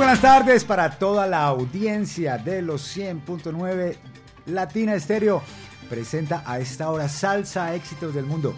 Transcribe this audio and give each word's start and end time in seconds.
Buenas 0.00 0.22
tardes 0.22 0.64
para 0.64 0.92
toda 0.92 1.26
la 1.26 1.44
audiencia 1.44 2.38
de 2.38 2.62
los 2.62 2.96
100.9 2.96 3.96
Latina 4.46 4.94
Estéreo. 4.94 5.42
Presenta 5.90 6.42
a 6.46 6.58
esta 6.58 6.88
hora 6.90 7.06
Salsa 7.06 7.74
Éxitos 7.74 8.14
del 8.14 8.24
Mundo. 8.24 8.54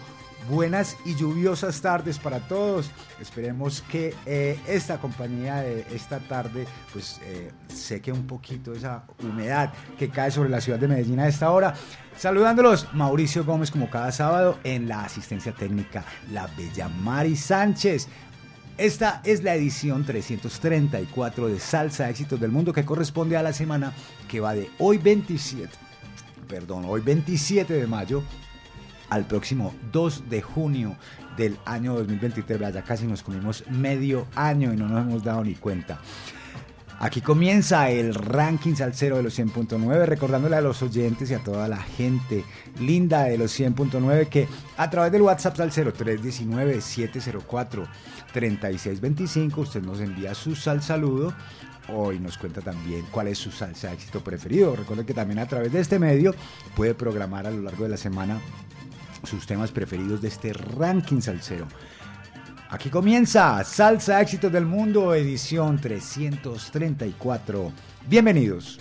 Buenas 0.49 0.95
y 1.03 1.15
lluviosas 1.15 1.81
tardes 1.81 2.17
para 2.17 2.39
todos. 2.47 2.91
Esperemos 3.19 3.83
que 3.91 4.15
eh, 4.25 4.57
esta 4.69 4.99
compañía 4.99 5.55
de 5.57 5.85
esta 5.91 6.19
tarde 6.19 6.65
pues 6.93 7.19
eh, 7.25 7.51
seque 7.67 8.13
un 8.13 8.25
poquito 8.25 8.71
esa 8.71 9.03
humedad 9.21 9.73
que 9.99 10.07
cae 10.07 10.31
sobre 10.31 10.49
la 10.49 10.61
ciudad 10.61 10.79
de 10.79 10.87
Medellín 10.87 11.19
a 11.19 11.27
esta 11.27 11.51
hora. 11.51 11.73
Saludándolos, 12.15 12.87
Mauricio 12.93 13.43
Gómez 13.43 13.69
como 13.69 13.89
cada 13.89 14.13
sábado 14.13 14.59
en 14.63 14.87
la 14.87 15.03
asistencia 15.03 15.51
técnica, 15.51 16.05
la 16.31 16.47
bella 16.55 16.87
Mari 16.87 17.35
Sánchez. 17.35 18.07
Esta 18.77 19.21
es 19.23 19.43
la 19.43 19.53
edición 19.53 20.03
334 20.03 21.47
de 21.47 21.59
Salsa 21.59 22.09
Éxitos 22.09 22.39
del 22.39 22.51
Mundo 22.51 22.73
que 22.73 22.83
corresponde 22.83 23.37
a 23.37 23.43
la 23.43 23.53
semana 23.53 23.93
que 24.27 24.39
va 24.39 24.55
de 24.55 24.71
hoy 24.79 24.97
27, 24.97 25.69
perdón, 26.47 26.85
hoy 26.87 27.01
27 27.01 27.71
de 27.71 27.85
mayo 27.85 28.23
al 29.11 29.25
próximo 29.27 29.75
2 29.91 30.27
de 30.27 30.41
junio 30.41 30.97
del 31.37 31.55
año 31.65 31.93
2023. 31.93 32.73
Ya 32.73 32.81
casi 32.81 33.05
nos 33.05 33.21
comimos 33.21 33.63
medio 33.69 34.25
año 34.33 34.73
y 34.73 34.75
no 34.75 34.87
nos 34.87 35.05
hemos 35.05 35.23
dado 35.23 35.43
ni 35.43 35.53
cuenta. 35.53 35.99
Aquí 36.99 37.21
comienza 37.21 37.89
el 37.89 38.15
ranking 38.15 38.75
salsero 38.75 39.17
de 39.17 39.23
los 39.23 39.37
100.9, 39.37 40.05
recordándole 40.05 40.55
a 40.55 40.61
los 40.61 40.81
oyentes 40.81 41.29
y 41.29 41.33
a 41.33 41.39
toda 41.39 41.67
la 41.67 41.81
gente 41.81 42.45
linda 42.79 43.23
de 43.25 43.37
los 43.37 43.59
100.9 43.59 44.29
que 44.29 44.47
a 44.77 44.89
través 44.89 45.11
del 45.11 45.21
WhatsApp 45.21 45.57
salsero 45.57 45.91
319-704-3625 48.33 49.57
usted 49.57 49.81
nos 49.83 49.99
envía 49.99 50.33
su 50.33 50.55
sal 50.55 50.81
saludo 50.81 51.33
Hoy 51.89 52.19
nos 52.19 52.37
cuenta 52.37 52.61
también 52.61 53.05
cuál 53.11 53.27
es 53.27 53.37
su 53.37 53.51
salsa 53.51 53.91
éxito 53.91 54.23
preferido. 54.23 54.75
Recuerde 54.75 55.05
que 55.05 55.13
también 55.13 55.39
a 55.39 55.47
través 55.47 55.71
de 55.73 55.81
este 55.81 55.99
medio 55.99 56.33
puede 56.75 56.93
programar 56.93 57.45
a 57.45 57.51
lo 57.51 57.61
largo 57.61 57.83
de 57.83 57.89
la 57.89 57.97
semana 57.97 58.39
sus 59.23 59.45
temas 59.45 59.71
preferidos 59.71 60.21
de 60.21 60.29
este 60.29 60.53
ranking 60.53 61.19
salsero. 61.19 61.67
Aquí 62.69 62.89
comienza 62.89 63.63
Salsa 63.63 64.21
Éxitos 64.21 64.51
del 64.51 64.65
Mundo, 64.65 65.13
edición 65.13 65.79
334. 65.79 67.71
Bienvenidos. 68.07 68.79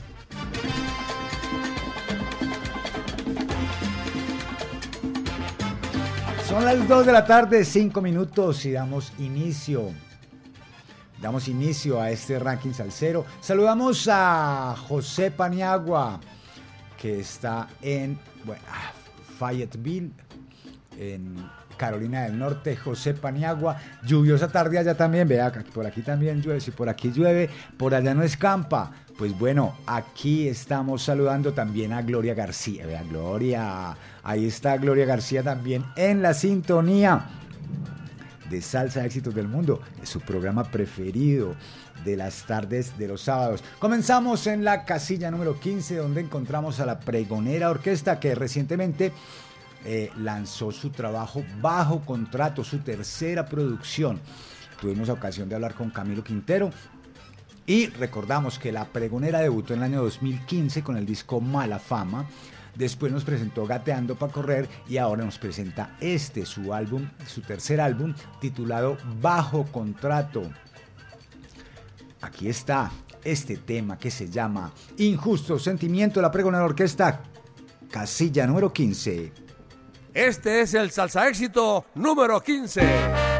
Son 6.52 6.66
las 6.66 6.86
2 6.86 7.06
de 7.06 7.12
la 7.12 7.24
tarde, 7.24 7.64
5 7.64 8.02
minutos 8.02 8.66
y 8.66 8.72
damos 8.72 9.10
inicio. 9.18 9.90
Damos 11.18 11.48
inicio 11.48 11.98
a 11.98 12.10
este 12.10 12.38
ranking 12.38 12.74
salsero. 12.74 13.24
Saludamos 13.40 14.06
a 14.12 14.76
José 14.86 15.30
Paniagua, 15.30 16.20
que 17.00 17.20
está 17.20 17.68
en 17.80 18.18
ah, 18.68 18.92
Fayetteville, 19.38 20.12
en 20.98 21.36
Carolina 21.78 22.24
del 22.24 22.38
Norte, 22.38 22.76
José 22.76 23.14
Paniagua, 23.14 23.78
lluviosa 24.04 24.48
tarde 24.48 24.78
allá 24.78 24.94
también, 24.94 25.26
vea, 25.26 25.50
por 25.72 25.86
aquí 25.86 26.02
también 26.02 26.42
llueve, 26.42 26.60
si 26.60 26.70
por 26.70 26.86
aquí 26.86 27.10
llueve, 27.12 27.48
por 27.78 27.94
allá 27.94 28.12
no 28.12 28.22
escampa. 28.22 28.92
Pues 29.16 29.38
bueno, 29.38 29.76
aquí 29.86 30.48
estamos 30.48 31.02
saludando 31.02 31.52
también 31.52 31.92
a 31.92 32.02
Gloria 32.02 32.34
García, 32.34 32.86
vea, 32.86 33.02
Gloria, 33.02 33.96
ahí 34.22 34.46
está 34.46 34.76
Gloria 34.78 35.04
García 35.04 35.42
también 35.42 35.84
en 35.96 36.22
la 36.22 36.32
sintonía 36.34 37.26
de 38.48 38.62
Salsa 38.62 39.04
Éxitos 39.04 39.34
del 39.34 39.48
Mundo, 39.48 39.80
es 40.02 40.08
su 40.08 40.20
programa 40.20 40.64
preferido 40.64 41.54
de 42.04 42.16
las 42.16 42.44
tardes 42.46 42.98
de 42.98 43.08
los 43.08 43.22
sábados. 43.22 43.62
Comenzamos 43.78 44.46
en 44.46 44.64
la 44.64 44.84
casilla 44.84 45.30
número 45.30 45.60
15 45.60 45.96
donde 45.96 46.22
encontramos 46.22 46.80
a 46.80 46.86
la 46.86 46.98
Pregonera 46.98 47.70
Orquesta 47.70 48.18
que 48.18 48.34
recientemente 48.34 49.12
eh, 49.84 50.10
lanzó 50.16 50.72
su 50.72 50.90
trabajo 50.90 51.44
bajo 51.60 52.00
contrato, 52.00 52.64
su 52.64 52.78
tercera 52.78 53.46
producción. 53.46 54.20
Tuvimos 54.80 55.08
ocasión 55.10 55.48
de 55.48 55.54
hablar 55.54 55.74
con 55.74 55.90
Camilo 55.90 56.24
Quintero 56.24 56.70
y 57.66 57.86
recordamos 57.86 58.58
que 58.58 58.72
La 58.72 58.86
Pregonera 58.86 59.40
debutó 59.40 59.74
en 59.74 59.80
el 59.80 59.84
año 59.84 60.02
2015 60.02 60.82
con 60.82 60.96
el 60.96 61.06
disco 61.06 61.40
Mala 61.40 61.78
Fama. 61.78 62.26
Después 62.74 63.12
nos 63.12 63.24
presentó 63.24 63.66
Gateando 63.66 64.16
para 64.16 64.32
Correr 64.32 64.68
y 64.88 64.96
ahora 64.96 65.24
nos 65.24 65.38
presenta 65.38 65.96
este, 66.00 66.46
su 66.46 66.72
álbum, 66.72 67.08
su 67.26 67.42
tercer 67.42 67.80
álbum, 67.80 68.14
titulado 68.40 68.96
Bajo 69.20 69.64
Contrato. 69.66 70.42
Aquí 72.22 72.48
está 72.48 72.90
este 73.24 73.56
tema 73.58 73.98
que 73.98 74.10
se 74.10 74.28
llama 74.28 74.72
Injusto 74.96 75.58
Sentimiento 75.58 76.20
de 76.20 76.22
la 76.22 76.30
Pregonera 76.30 76.64
Orquesta, 76.64 77.20
casilla 77.90 78.46
número 78.46 78.72
15. 78.72 79.32
Este 80.14 80.60
es 80.60 80.74
el 80.74 80.90
salsa 80.90 81.28
éxito 81.28 81.86
número 81.94 82.40
15. 82.40 83.31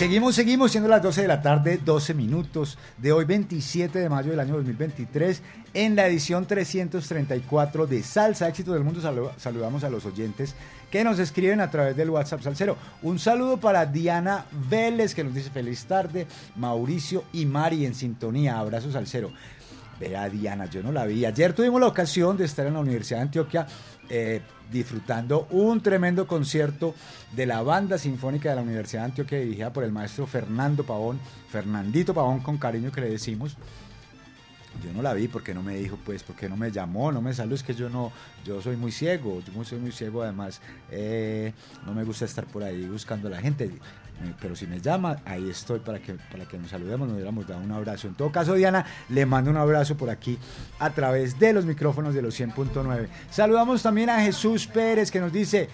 Seguimos, 0.00 0.34
seguimos 0.34 0.70
siendo 0.70 0.88
las 0.88 1.02
12 1.02 1.20
de 1.20 1.28
la 1.28 1.42
tarde, 1.42 1.78
12 1.84 2.14
minutos 2.14 2.78
de 2.96 3.12
hoy 3.12 3.26
27 3.26 3.98
de 3.98 4.08
mayo 4.08 4.30
del 4.30 4.40
año 4.40 4.54
2023 4.54 5.42
en 5.74 5.94
la 5.94 6.06
edición 6.06 6.46
334 6.46 7.86
de 7.86 8.02
Salsa 8.02 8.48
Éxito 8.48 8.72
del 8.72 8.82
Mundo. 8.82 9.02
saludamos 9.36 9.84
a 9.84 9.90
los 9.90 10.06
oyentes 10.06 10.54
que 10.90 11.04
nos 11.04 11.18
escriben 11.18 11.60
a 11.60 11.70
través 11.70 11.96
del 11.96 12.08
WhatsApp 12.08 12.40
Salcero. 12.40 12.78
Un 13.02 13.18
saludo 13.18 13.58
para 13.58 13.84
Diana 13.84 14.46
Vélez 14.70 15.14
que 15.14 15.22
nos 15.22 15.34
dice 15.34 15.50
feliz 15.50 15.84
tarde, 15.84 16.26
Mauricio 16.56 17.24
y 17.34 17.44
Mari 17.44 17.84
en 17.84 17.94
sintonía. 17.94 18.58
Abrazos 18.58 18.94
Salcero. 18.94 19.30
Vea 20.00 20.30
Diana, 20.30 20.64
yo 20.64 20.82
no 20.82 20.92
la 20.92 21.04
vi. 21.04 21.26
Ayer 21.26 21.52
tuvimos 21.52 21.78
la 21.78 21.88
ocasión 21.88 22.38
de 22.38 22.46
estar 22.46 22.66
en 22.66 22.72
la 22.72 22.80
Universidad 22.80 23.18
de 23.18 23.24
Antioquia 23.24 23.66
eh, 24.10 24.42
disfrutando 24.70 25.46
un 25.50 25.80
tremendo 25.80 26.26
concierto 26.26 26.94
de 27.32 27.46
la 27.46 27.62
banda 27.62 27.98
sinfónica 27.98 28.50
de 28.50 28.56
la 28.56 28.62
Universidad 28.62 29.02
de 29.02 29.06
Antioquia 29.06 29.38
dirigida 29.38 29.72
por 29.72 29.84
el 29.84 29.92
maestro 29.92 30.26
Fernando 30.26 30.84
Pavón, 30.84 31.18
Fernandito 31.48 32.12
Pavón 32.12 32.40
con 32.40 32.58
cariño 32.58 32.92
que 32.92 33.00
le 33.00 33.10
decimos. 33.10 33.56
Yo 34.84 34.92
no 34.92 35.02
la 35.02 35.14
vi 35.14 35.28
porque 35.28 35.52
no 35.52 35.62
me 35.62 35.76
dijo, 35.76 35.98
pues, 36.04 36.22
porque 36.22 36.48
no 36.48 36.56
me 36.56 36.70
llamó, 36.70 37.10
no 37.10 37.20
me 37.20 37.34
saludó, 37.34 37.56
es 37.56 37.62
que 37.62 37.74
yo 37.74 37.90
no, 37.90 38.12
yo 38.44 38.62
soy 38.62 38.76
muy 38.76 38.92
ciego, 38.92 39.42
yo 39.42 39.64
soy 39.64 39.78
muy 39.78 39.92
ciego, 39.92 40.22
además, 40.22 40.60
eh, 40.90 41.52
no 41.84 41.92
me 41.92 42.04
gusta 42.04 42.24
estar 42.24 42.46
por 42.46 42.62
ahí 42.62 42.86
buscando 42.86 43.28
a 43.28 43.32
la 43.32 43.40
gente. 43.40 43.70
Eh, 44.22 44.34
pero 44.40 44.54
si 44.54 44.66
me 44.66 44.80
llama, 44.80 45.18
ahí 45.24 45.48
estoy 45.48 45.80
para 45.80 45.98
que, 45.98 46.14
para 46.30 46.44
que 46.44 46.58
nos 46.58 46.70
saludemos, 46.70 47.08
nos 47.08 47.14
hubiéramos 47.14 47.46
dado 47.46 47.60
un 47.62 47.72
abrazo. 47.72 48.08
En 48.08 48.14
todo 48.14 48.30
caso, 48.30 48.54
Diana, 48.54 48.84
le 49.08 49.24
mando 49.26 49.50
un 49.50 49.56
abrazo 49.56 49.96
por 49.96 50.10
aquí 50.10 50.38
a 50.78 50.90
través 50.90 51.38
de 51.38 51.52
los 51.52 51.64
micrófonos 51.64 52.14
de 52.14 52.22
los 52.22 52.38
100.9. 52.38 53.08
Saludamos 53.30 53.82
también 53.82 54.10
a 54.10 54.20
Jesús 54.20 54.66
Pérez 54.66 55.10
que 55.10 55.20
nos 55.20 55.32
dice, 55.32 55.68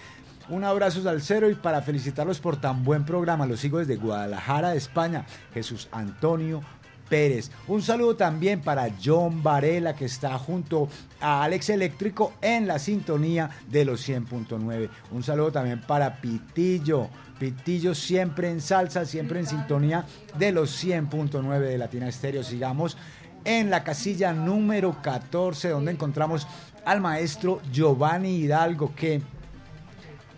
un 0.49 0.63
abrazo 0.63 1.07
al 1.09 1.21
cero 1.21 1.49
y 1.49 1.55
para 1.55 1.81
felicitarlos 1.81 2.39
por 2.39 2.55
tan 2.55 2.83
buen 2.83 3.05
programa. 3.05 3.45
Los 3.45 3.59
sigo 3.59 3.79
desde 3.79 3.97
Guadalajara, 3.97 4.75
España. 4.75 5.25
Jesús 5.53 5.89
Antonio 5.91 6.61
Pérez. 7.09 7.51
Un 7.67 7.81
saludo 7.81 8.15
también 8.15 8.61
para 8.61 8.87
John 9.03 9.43
Varela 9.43 9.95
que 9.95 10.05
está 10.05 10.37
junto 10.37 10.87
a 11.19 11.43
Alex 11.43 11.69
Eléctrico 11.69 12.33
en 12.41 12.67
la 12.67 12.79
sintonía 12.79 13.49
de 13.69 13.83
los 13.83 14.07
100.9. 14.07 14.89
Un 15.11 15.23
saludo 15.23 15.51
también 15.51 15.81
para 15.81 16.21
Pitillo. 16.21 17.09
Pitillo 17.39 17.95
siempre 17.95 18.49
en 18.49 18.61
salsa, 18.61 19.05
siempre 19.05 19.39
en 19.39 19.47
sintonía 19.47 20.05
de 20.37 20.51
los 20.51 20.83
100.9 20.83 21.59
de 21.59 21.77
Latina 21.77 22.07
Estéreo. 22.07 22.43
Sigamos 22.43 22.97
en 23.45 23.69
la 23.69 23.83
casilla 23.83 24.33
número 24.33 25.01
14 25.01 25.69
donde 25.69 25.91
encontramos 25.91 26.47
al 26.85 27.01
maestro 27.01 27.61
Giovanni 27.71 28.37
Hidalgo 28.37 28.93
que 28.95 29.21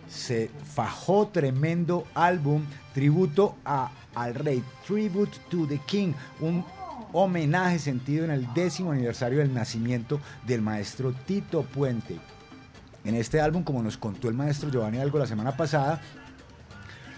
se 0.08 0.50
fajó 0.74 1.28
tremendo 1.28 2.04
álbum 2.14 2.64
tributo 2.92 3.56
a, 3.64 3.90
al 4.14 4.34
rey, 4.34 4.62
Tribute 4.86 5.38
to 5.48 5.66
the 5.66 5.80
King, 5.86 6.12
un 6.40 6.64
homenaje 7.12 7.78
sentido 7.78 8.24
en 8.24 8.30
el 8.30 8.52
décimo 8.54 8.92
aniversario 8.92 9.38
del 9.38 9.54
nacimiento 9.54 10.20
del 10.46 10.62
maestro 10.62 11.12
Tito 11.12 11.62
Puente. 11.62 12.18
En 13.04 13.14
este 13.14 13.40
álbum, 13.40 13.62
como 13.62 13.82
nos 13.82 13.96
contó 13.96 14.28
el 14.28 14.34
maestro 14.34 14.70
Giovanni 14.70 14.98
Hidalgo 14.98 15.18
la 15.18 15.26
semana 15.26 15.56
pasada, 15.56 16.00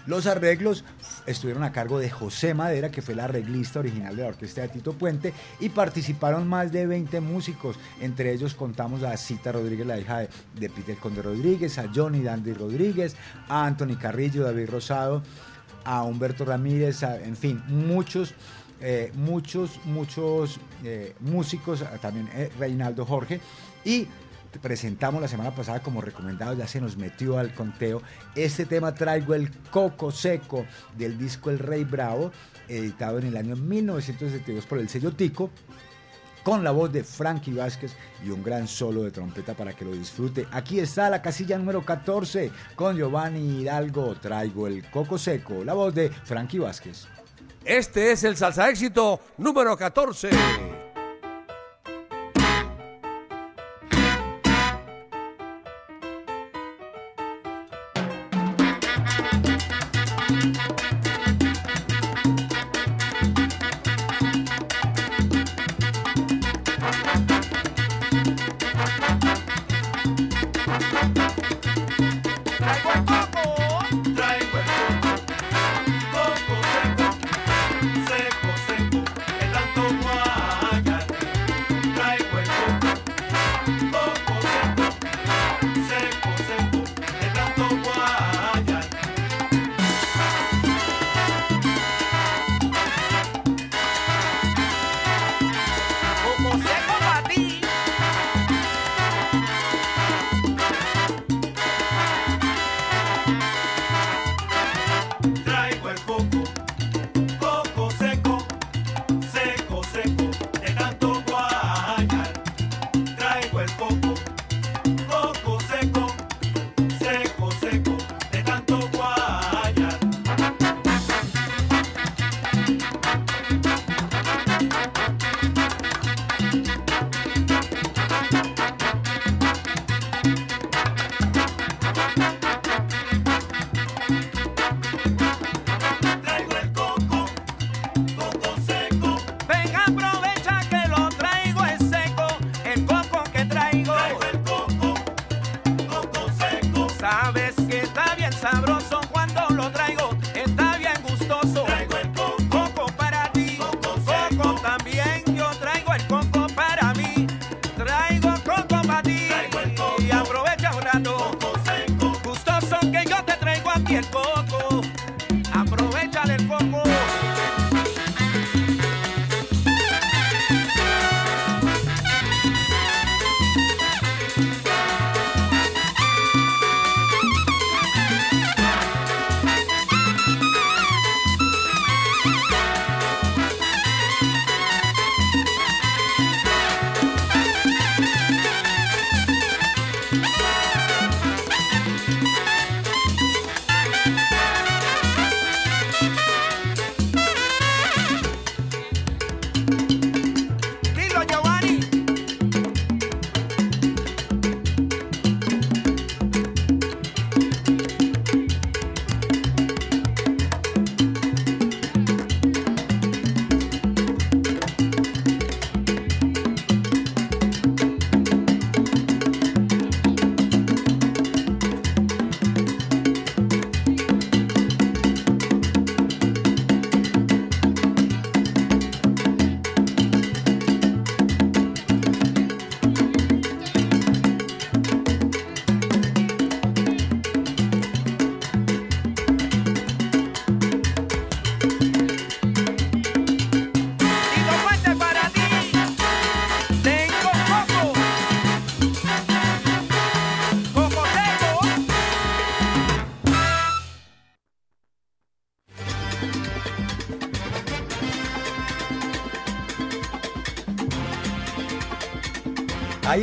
los 0.05 0.27
arreglos 0.27 0.83
estuvieron 1.25 1.63
a 1.63 1.71
cargo 1.71 1.99
de 1.99 2.09
José 2.09 2.53
Madera, 2.53 2.91
que 2.91 3.01
fue 3.01 3.13
el 3.13 3.21
arreglista 3.21 3.79
original 3.79 4.15
de 4.15 4.23
la 4.23 4.29
orquesta 4.29 4.61
de 4.61 4.69
Tito 4.69 4.93
Puente, 4.93 5.33
y 5.59 5.69
participaron 5.69 6.47
más 6.47 6.71
de 6.71 6.85
20 6.85 7.21
músicos. 7.21 7.77
Entre 8.01 8.33
ellos 8.33 8.53
contamos 8.53 9.03
a 9.03 9.15
Cita 9.17 9.51
Rodríguez, 9.51 9.87
la 9.87 9.99
hija 9.99 10.19
de, 10.19 10.69
Peter 10.69 10.97
Conde 10.97 11.21
Rodríguez, 11.21 11.77
a 11.77 11.89
Johnny 11.93 12.21
Dandy 12.21 12.53
Rodríguez, 12.53 13.15
a 13.47 13.65
Anthony 13.65 13.95
Carrillo, 13.99 14.43
David 14.43 14.69
Rosado, 14.69 15.23
a 15.85 16.03
Humberto 16.03 16.45
Ramírez, 16.45 17.03
en 17.03 17.35
fin, 17.35 17.61
muchos. 17.67 18.33
Eh, 18.85 19.13
muchos, 19.15 19.79
muchos 19.85 20.59
eh, 20.83 21.15
músicos, 21.21 21.85
también 22.01 22.27
eh, 22.33 22.51
Reinaldo 22.59 23.05
Jorge, 23.05 23.39
y 23.85 24.09
presentamos 24.61 25.21
la 25.21 25.27
semana 25.27 25.53
pasada 25.55 25.81
como 25.81 26.01
recomendado, 26.01 26.53
ya 26.53 26.67
se 26.67 26.81
nos 26.81 26.97
metió 26.97 27.37
al 27.37 27.53
conteo. 27.53 28.01
Este 28.35 28.65
tema 28.65 28.93
traigo 28.93 29.33
el 29.33 29.51
Coco 29.69 30.11
Seco 30.11 30.65
del 30.97 31.17
disco 31.17 31.49
El 31.49 31.59
Rey 31.59 31.83
Bravo, 31.83 32.31
editado 32.67 33.19
en 33.19 33.27
el 33.27 33.37
año 33.37 33.55
1972 33.55 34.65
por 34.65 34.79
el 34.79 34.89
sello 34.89 35.11
Tico 35.11 35.49
con 36.43 36.63
la 36.63 36.71
voz 36.71 36.91
de 36.91 37.03
Frankie 37.03 37.53
Vázquez 37.53 37.95
y 38.23 38.29
un 38.29 38.43
gran 38.43 38.67
solo 38.67 39.03
de 39.03 39.11
trompeta 39.11 39.53
para 39.53 39.73
que 39.73 39.85
lo 39.85 39.91
disfrute. 39.91 40.45
Aquí 40.51 40.79
está 40.79 41.09
la 41.09 41.21
casilla 41.21 41.57
número 41.57 41.83
14 41.83 42.51
con 42.75 42.97
Giovanni 42.97 43.61
Hidalgo. 43.61 44.15
Traigo 44.15 44.67
el 44.67 44.89
coco 44.91 45.17
seco, 45.17 45.63
la 45.63 45.73
voz 45.73 45.95
de 45.95 46.09
Frankie 46.09 46.59
Vázquez. 46.59 47.07
Este 47.63 48.11
es 48.11 48.23
el 48.25 48.35
salsa 48.35 48.69
éxito 48.69 49.21
número 49.37 49.77
14. 49.77 50.82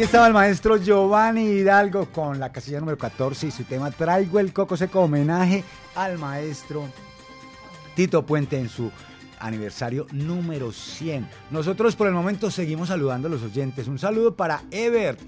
Ahí 0.00 0.04
estaba 0.04 0.28
el 0.28 0.32
maestro 0.32 0.78
Giovanni 0.78 1.44
Hidalgo 1.44 2.06
con 2.06 2.40
la 2.40 2.50
casilla 2.50 2.80
número 2.80 2.96
14 2.96 3.48
y 3.48 3.50
su 3.50 3.64
tema 3.64 3.90
Traigo 3.90 4.40
el 4.40 4.50
coco 4.50 4.74
seco, 4.74 5.00
homenaje 5.00 5.62
al 5.94 6.16
maestro 6.16 6.88
Tito 7.94 8.24
Puente 8.24 8.58
en 8.58 8.70
su 8.70 8.90
aniversario 9.38 10.06
número 10.12 10.72
100. 10.72 11.28
Nosotros 11.50 11.96
por 11.96 12.06
el 12.06 12.14
momento 12.14 12.50
seguimos 12.50 12.88
saludando 12.88 13.28
a 13.28 13.30
los 13.30 13.42
oyentes. 13.42 13.88
Un 13.88 13.98
saludo 13.98 14.34
para 14.34 14.62
Ebert. 14.70 15.20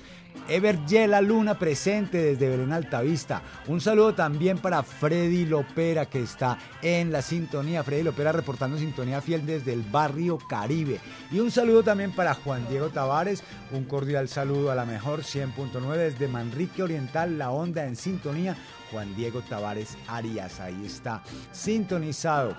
Ever 0.49 0.85
Yela 0.87 1.21
Luna 1.21 1.59
presente 1.59 2.19
desde 2.19 2.49
Belén 2.49 2.73
Altavista. 2.73 3.43
Un 3.69 3.81
saludo 3.81 4.15
también 4.15 4.59
para 4.59 4.83
Freddy 4.83 5.47
Lopera 5.47 6.07
que 6.07 6.23
está 6.23 6.59
en 6.83 7.13
la 7.13 7.23
sintonía. 7.23 7.83
Freddy 7.83 8.03
Lopera 8.03 8.33
reportando 8.33 8.79
sintonía 8.79 9.21
fiel 9.21 9.47
desde 9.47 9.73
el 9.73 9.83
barrio 9.83 10.39
Caribe. 10.39 11.01
Y 11.31 11.41
un 11.41 11.51
saludo 11.51 11.83
también 11.83 12.13
para 12.13 12.35
Juan 12.35 12.69
Diego 12.69 12.91
Tavares. 12.91 13.43
Un 13.71 13.85
cordial 13.85 14.29
saludo 14.29 14.71
a 14.71 14.75
la 14.75 14.85
mejor 14.85 15.21
100.9 15.21 15.97
desde 15.97 16.29
Manrique 16.29 16.83
Oriental, 16.83 17.39
la 17.39 17.51
onda 17.51 17.85
en 17.87 17.97
sintonía. 17.97 18.57
Juan 18.91 19.15
Diego 19.17 19.41
Tavares 19.41 19.97
Arias, 20.07 20.61
ahí 20.61 20.85
está 20.85 21.23
sintonizado 21.51 22.57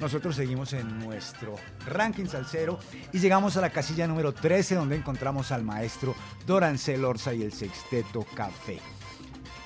nosotros 0.00 0.36
seguimos 0.36 0.72
en 0.72 0.98
nuestro 0.98 1.56
ranking 1.86 2.26
salsero 2.26 2.78
y 3.12 3.18
llegamos 3.18 3.56
a 3.56 3.60
la 3.60 3.70
casilla 3.70 4.06
número 4.06 4.32
13 4.32 4.74
donde 4.74 4.96
encontramos 4.96 5.52
al 5.52 5.64
maestro 5.64 6.14
Dorancel 6.46 7.04
Orza 7.04 7.32
y 7.34 7.42
el 7.42 7.52
Sexteto 7.52 8.24
Café. 8.34 8.80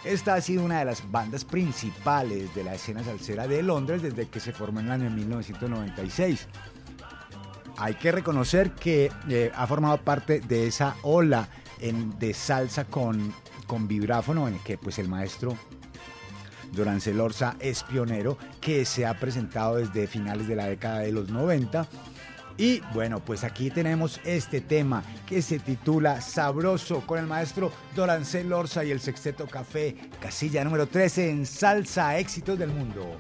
Esta 0.05 0.35
ha 0.35 0.41
sido 0.41 0.65
una 0.65 0.79
de 0.79 0.85
las 0.85 1.11
bandas 1.11 1.45
principales 1.45 2.55
de 2.55 2.65
la 2.65 2.75
escena 2.75 3.03
salsera 3.03 3.49
de 3.49 3.63
Londres 3.63 4.01
desde 4.03 4.29
que 4.29 4.41
se 4.41 4.53
formó 4.53 4.81
en 4.81 4.87
el 4.87 4.93
año 4.93 5.11
1996. 5.11 6.47
Hay 7.77 7.95
que 7.95 8.13
reconocer 8.13 8.73
que 8.73 9.11
eh, 9.29 9.53
ha 9.55 9.67
formado 9.67 9.99
parte 9.99 10.41
de 10.41 10.67
esa 10.67 10.97
ola 11.03 11.49
de 11.81 12.35
salsa 12.35 12.85
con, 12.85 13.33
con 13.67 13.87
vibráfono 13.87 14.49
en 14.49 14.55
el 14.55 14.61
que 14.61 14.79
pues 14.79 14.99
el 14.99 15.09
maestro 15.09 15.57
Durán 16.73 17.01
Orza 17.21 17.57
es 17.61 17.83
pionero 17.83 18.39
que 18.61 18.85
se 18.85 19.07
ha 19.07 19.19
presentado 19.19 19.77
desde 19.77 20.07
finales 20.07 20.49
de 20.49 20.57
la 20.57 20.67
década 20.67 21.01
de 21.01 21.13
los 21.13 21.29
90. 21.29 21.89
Y 22.57 22.81
bueno, 22.93 23.21
pues 23.21 23.45
aquí 23.45 23.71
tenemos 23.71 24.21
este 24.25 24.61
tema 24.61 25.05
que 25.27 25.43
se 25.43 25.61
titula 25.61 26.21
Sabroso 26.21 27.07
con 27.07 27.21
el 27.21 27.27
maestro 27.27 27.71
Dorancel 27.95 28.53
Orza 28.53 28.85
y 28.85 28.91
el 28.91 29.01
Sexteto 29.01 29.47
Café, 29.47 29.97
casilla 30.21 30.65
número 30.65 30.89
13 30.89 31.31
en 31.31 31.47
Salsa 31.47 32.19
Éxitos 32.19 32.59
del 32.59 32.71
Mundo. 32.71 33.17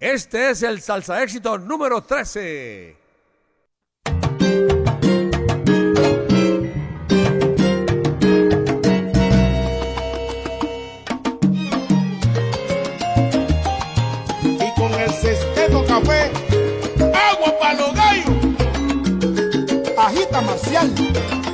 Este 0.00 0.50
es 0.50 0.62
el 0.62 0.80
Salsa 0.80 1.22
Éxito 1.22 1.58
número 1.58 2.02
13. 2.02 3.01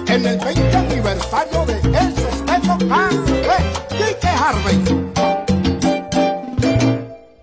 En 0.09 0.27
el 0.27 0.39
20 0.39 0.77
aniversario 0.77 1.65
de 1.67 1.75
El 1.75 2.15
Sexteto 2.17 2.79
Café 2.89 4.17
que 4.21 4.27
Harvey. 4.27 4.79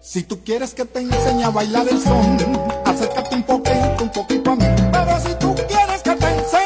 Si 0.01 0.23
tú 0.23 0.43
quieres 0.43 0.73
que 0.73 0.83
te 0.83 0.99
enseñe 0.99 1.45
a 1.45 1.49
bailar 1.49 1.87
el 1.87 2.01
son, 2.01 2.37
acércate 2.83 3.35
un 3.35 3.43
poquito, 3.43 4.03
un 4.03 4.11
poquito 4.11 4.51
a 4.51 4.55
mí. 4.55 4.65
Pero 4.91 5.19
si 5.21 5.33
tú 5.35 5.55
quieres 5.67 6.01
que 6.03 6.15
te 6.15 6.27
enseñe 6.27 6.64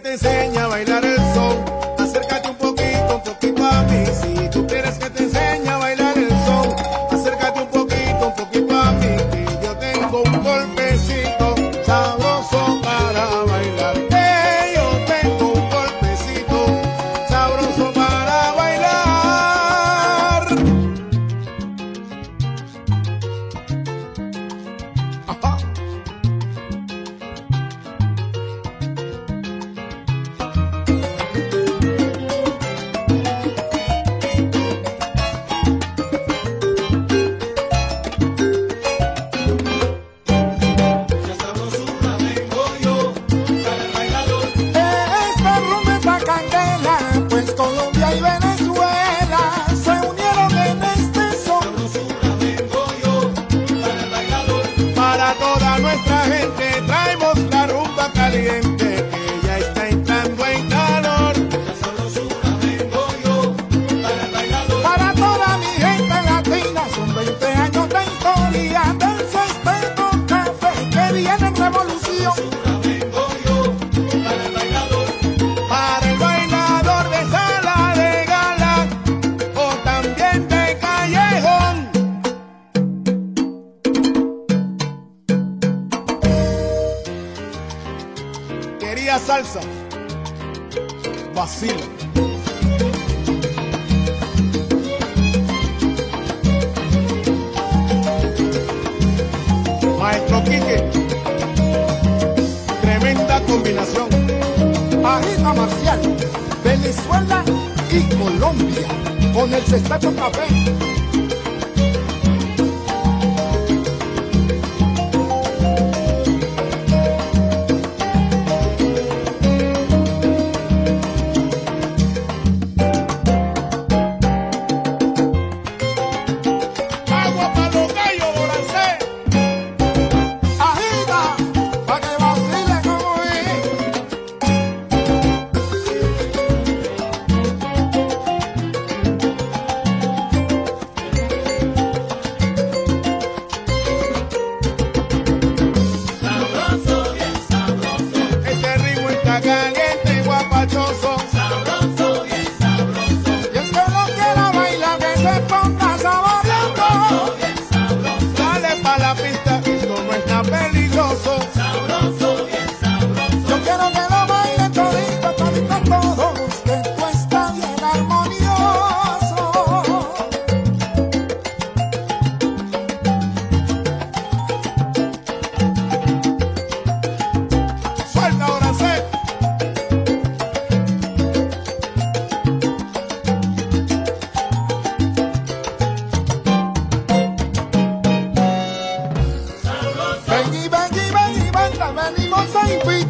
te 0.00 0.37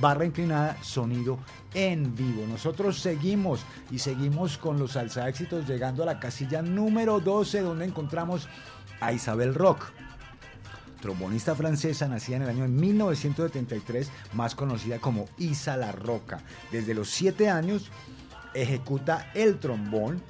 barra 0.00 0.24
inclinada 0.24 0.76
sonido 0.82 1.38
en 1.74 2.14
vivo. 2.14 2.44
Nosotros 2.46 3.00
seguimos 3.00 3.64
y 3.90 3.98
seguimos 3.98 4.58
con 4.58 4.78
los 4.78 4.92
salsa 4.92 5.28
éxitos 5.28 5.66
llegando 5.66 6.02
a 6.02 6.06
la 6.06 6.20
casilla 6.20 6.62
número 6.62 7.20
12 7.20 7.62
donde 7.62 7.84
encontramos 7.86 8.48
a 9.00 9.12
Isabel 9.12 9.54
Rock 9.54 9.92
trombonista 11.00 11.54
francesa, 11.54 12.08
nacida 12.08 12.36
en 12.36 12.42
el 12.42 12.48
año 12.48 12.62
de 12.62 12.68
1973, 12.68 14.10
más 14.32 14.54
conocida 14.54 14.98
como 14.98 15.26
Isa 15.38 15.76
La 15.76 15.92
Roca. 15.92 16.40
Desde 16.72 16.94
los 16.94 17.10
7 17.10 17.48
años 17.48 17.90
ejecuta 18.54 19.30
el 19.34 19.58
trombón 19.58 20.22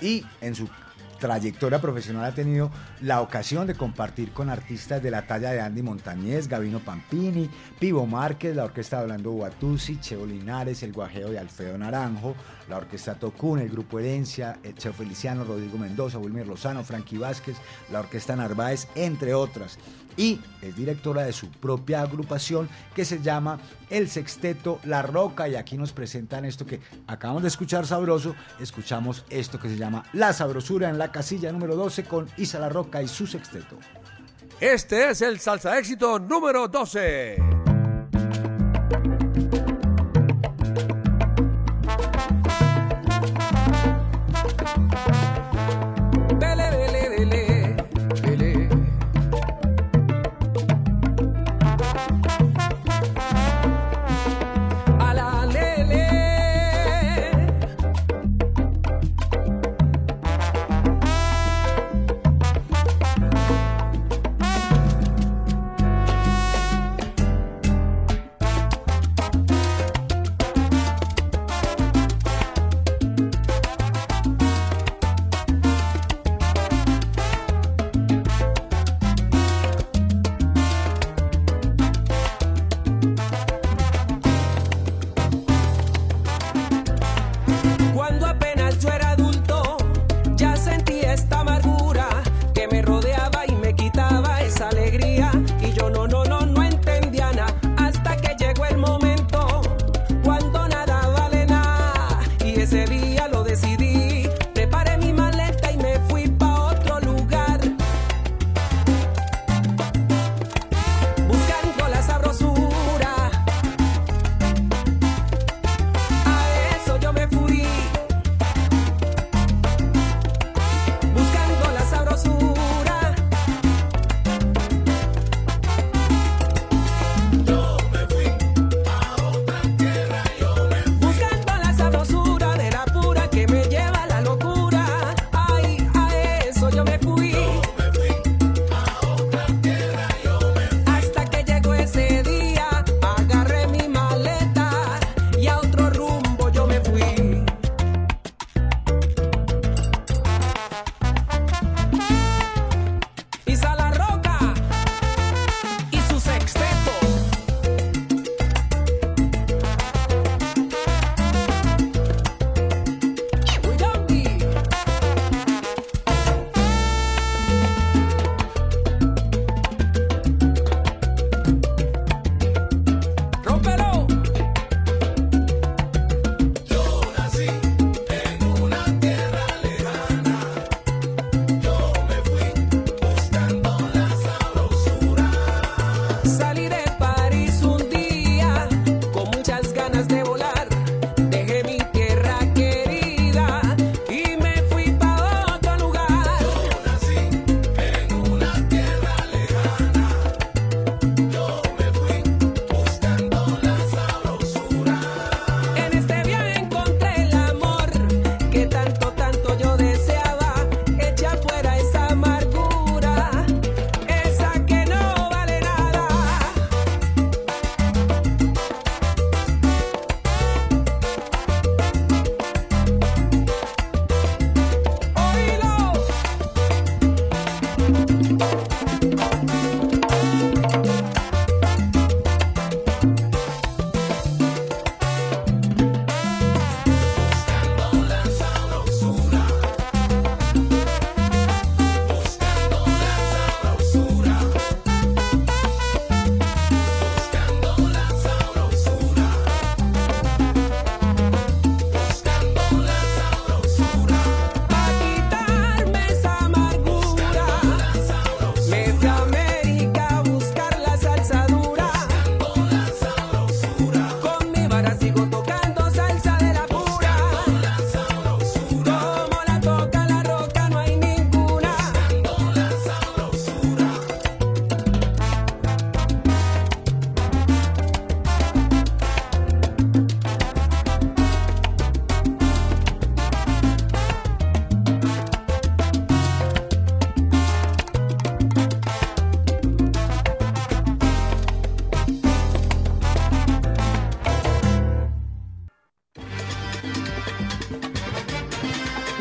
y 0.00 0.24
en 0.40 0.54
su 0.54 0.68
trayectoria 1.18 1.80
profesional 1.80 2.24
ha 2.24 2.34
tenido 2.34 2.70
la 3.00 3.20
ocasión 3.20 3.66
de 3.66 3.74
compartir 3.74 4.30
con 4.32 4.48
artistas 4.48 5.02
de 5.02 5.10
la 5.10 5.26
talla 5.26 5.50
de 5.50 5.60
Andy 5.60 5.82
Montañez, 5.82 6.48
Gavino 6.48 6.80
Pampini, 6.80 7.50
Pivo 7.78 8.06
Márquez, 8.06 8.54
la 8.54 8.64
orquesta 8.64 8.98
de 8.98 9.04
Orlando 9.04 9.32
Guatusi, 9.32 9.98
Cheo 10.00 10.24
Linares, 10.24 10.82
el 10.82 10.92
guajeo 10.92 11.30
de 11.30 11.38
Alfredo 11.38 11.76
Naranjo, 11.76 12.34
la 12.68 12.78
orquesta 12.78 13.14
Tocún, 13.14 13.58
el 13.58 13.68
grupo 13.68 13.98
Herencia, 13.98 14.58
el 14.62 14.74
Cheo 14.74 14.92
Feliciano, 14.92 15.44
Rodrigo 15.44 15.78
Mendoza, 15.78 16.18
Wilmer 16.18 16.46
Lozano, 16.46 16.84
Frankie 16.84 17.18
Vázquez, 17.18 17.56
la 17.90 18.00
orquesta 18.00 18.36
Narváez, 18.36 18.88
entre 18.94 19.34
otras. 19.34 19.78
Y 20.18 20.40
es 20.60 20.76
directora 20.76 21.22
de 21.22 21.32
su 21.32 21.48
propia 21.48 22.02
agrupación 22.02 22.68
que 22.94 23.04
se 23.04 23.22
llama 23.22 23.60
El 23.88 24.10
Sexteto 24.10 24.80
La 24.82 25.00
Roca. 25.00 25.48
Y 25.48 25.54
aquí 25.54 25.78
nos 25.78 25.92
presentan 25.92 26.44
esto 26.44 26.66
que 26.66 26.80
acabamos 27.06 27.42
de 27.42 27.48
escuchar 27.48 27.86
sabroso. 27.86 28.34
Escuchamos 28.58 29.24
esto 29.30 29.60
que 29.60 29.68
se 29.68 29.76
llama 29.76 30.04
La 30.12 30.32
Sabrosura 30.32 30.90
en 30.90 30.98
la 30.98 31.12
casilla 31.12 31.52
número 31.52 31.76
12 31.76 32.04
con 32.04 32.26
Isa 32.36 32.58
La 32.58 32.68
Roca 32.68 33.00
y 33.00 33.06
su 33.08 33.28
sexteto. 33.28 33.78
Este 34.60 35.10
es 35.10 35.22
el 35.22 35.38
salsa 35.38 35.78
éxito 35.78 36.18
número 36.18 36.66
12. 36.66 37.67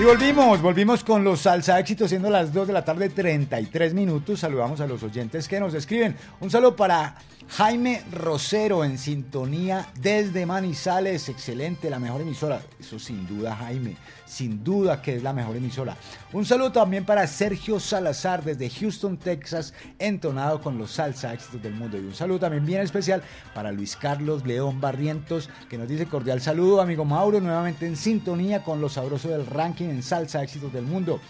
Volvimos, 0.08 0.62
volvimos 0.62 1.04
con 1.04 1.26
los 1.26 1.42
salsa 1.42 1.78
éxitos, 1.78 2.08
siendo 2.08 2.30
las 2.30 2.54
2 2.54 2.68
de 2.68 2.74
la 2.74 2.86
tarde, 2.86 3.10
33 3.10 3.94
minutos. 3.94 4.40
Saludamos 4.40 4.80
a 4.80 4.88
los 4.88 5.04
oyentes 5.04 5.50
que 5.50 5.60
nos 5.60 5.74
escriben. 5.74 6.16
Un 6.40 6.50
saludo 6.50 6.78
para 6.78 7.16
Jaime 7.50 8.02
Rosero 8.14 8.86
en 8.86 8.98
sintonía 8.98 9.86
desde 10.00 10.46
Manizales. 10.46 11.28
Excelente, 11.28 11.90
la 11.90 12.00
mejor 12.00 12.22
emisora. 12.22 12.62
Eso 12.80 12.98
sin 12.98 13.28
duda, 13.28 13.54
Jaime. 13.58 13.98
Sin 14.28 14.64
duda 14.64 15.02
que 15.02 15.16
es 15.16 15.24
la 15.24 15.34
mejor 15.34 15.56
emisora. 15.56 15.96
Un 16.34 16.46
saludo 16.46 16.72
también 16.74 17.06
para 17.06 17.26
Sergio 17.26 17.80
Salazar 17.80 18.44
desde 18.44 18.70
Houston, 18.70 19.18
Texas, 19.18 19.74
entonado 19.98 20.62
con 20.62 20.78
los 20.78 20.92
salsa 20.92 21.34
éxitos 21.34 21.64
del 21.64 21.74
mundo. 21.74 21.98
Y 21.98 22.02
un 22.02 22.14
saludo 22.14 22.40
también 22.40 22.66
bien 22.66 22.82
especial 22.82 23.24
para 23.56 23.72
Luis 23.72 23.96
Carlos 23.96 24.46
León 24.46 24.82
Barrientos, 24.82 25.50
que 25.70 25.78
nos 25.78 25.88
dice 25.88 26.06
cordial 26.06 26.42
saludo, 26.42 26.82
amigo 26.82 27.06
Mauro, 27.06 27.40
nuevamente 27.40 27.88
en 27.88 27.96
sintonía 27.96 28.64
con 28.64 28.82
los 28.82 28.94
sabrosos 28.94 29.32
del 29.32 29.46
ranking 29.46 29.86
en 29.86 30.04
salsa 30.04 30.44
éxitos 30.44 30.74
del 30.74 30.84
mundo 30.84 31.22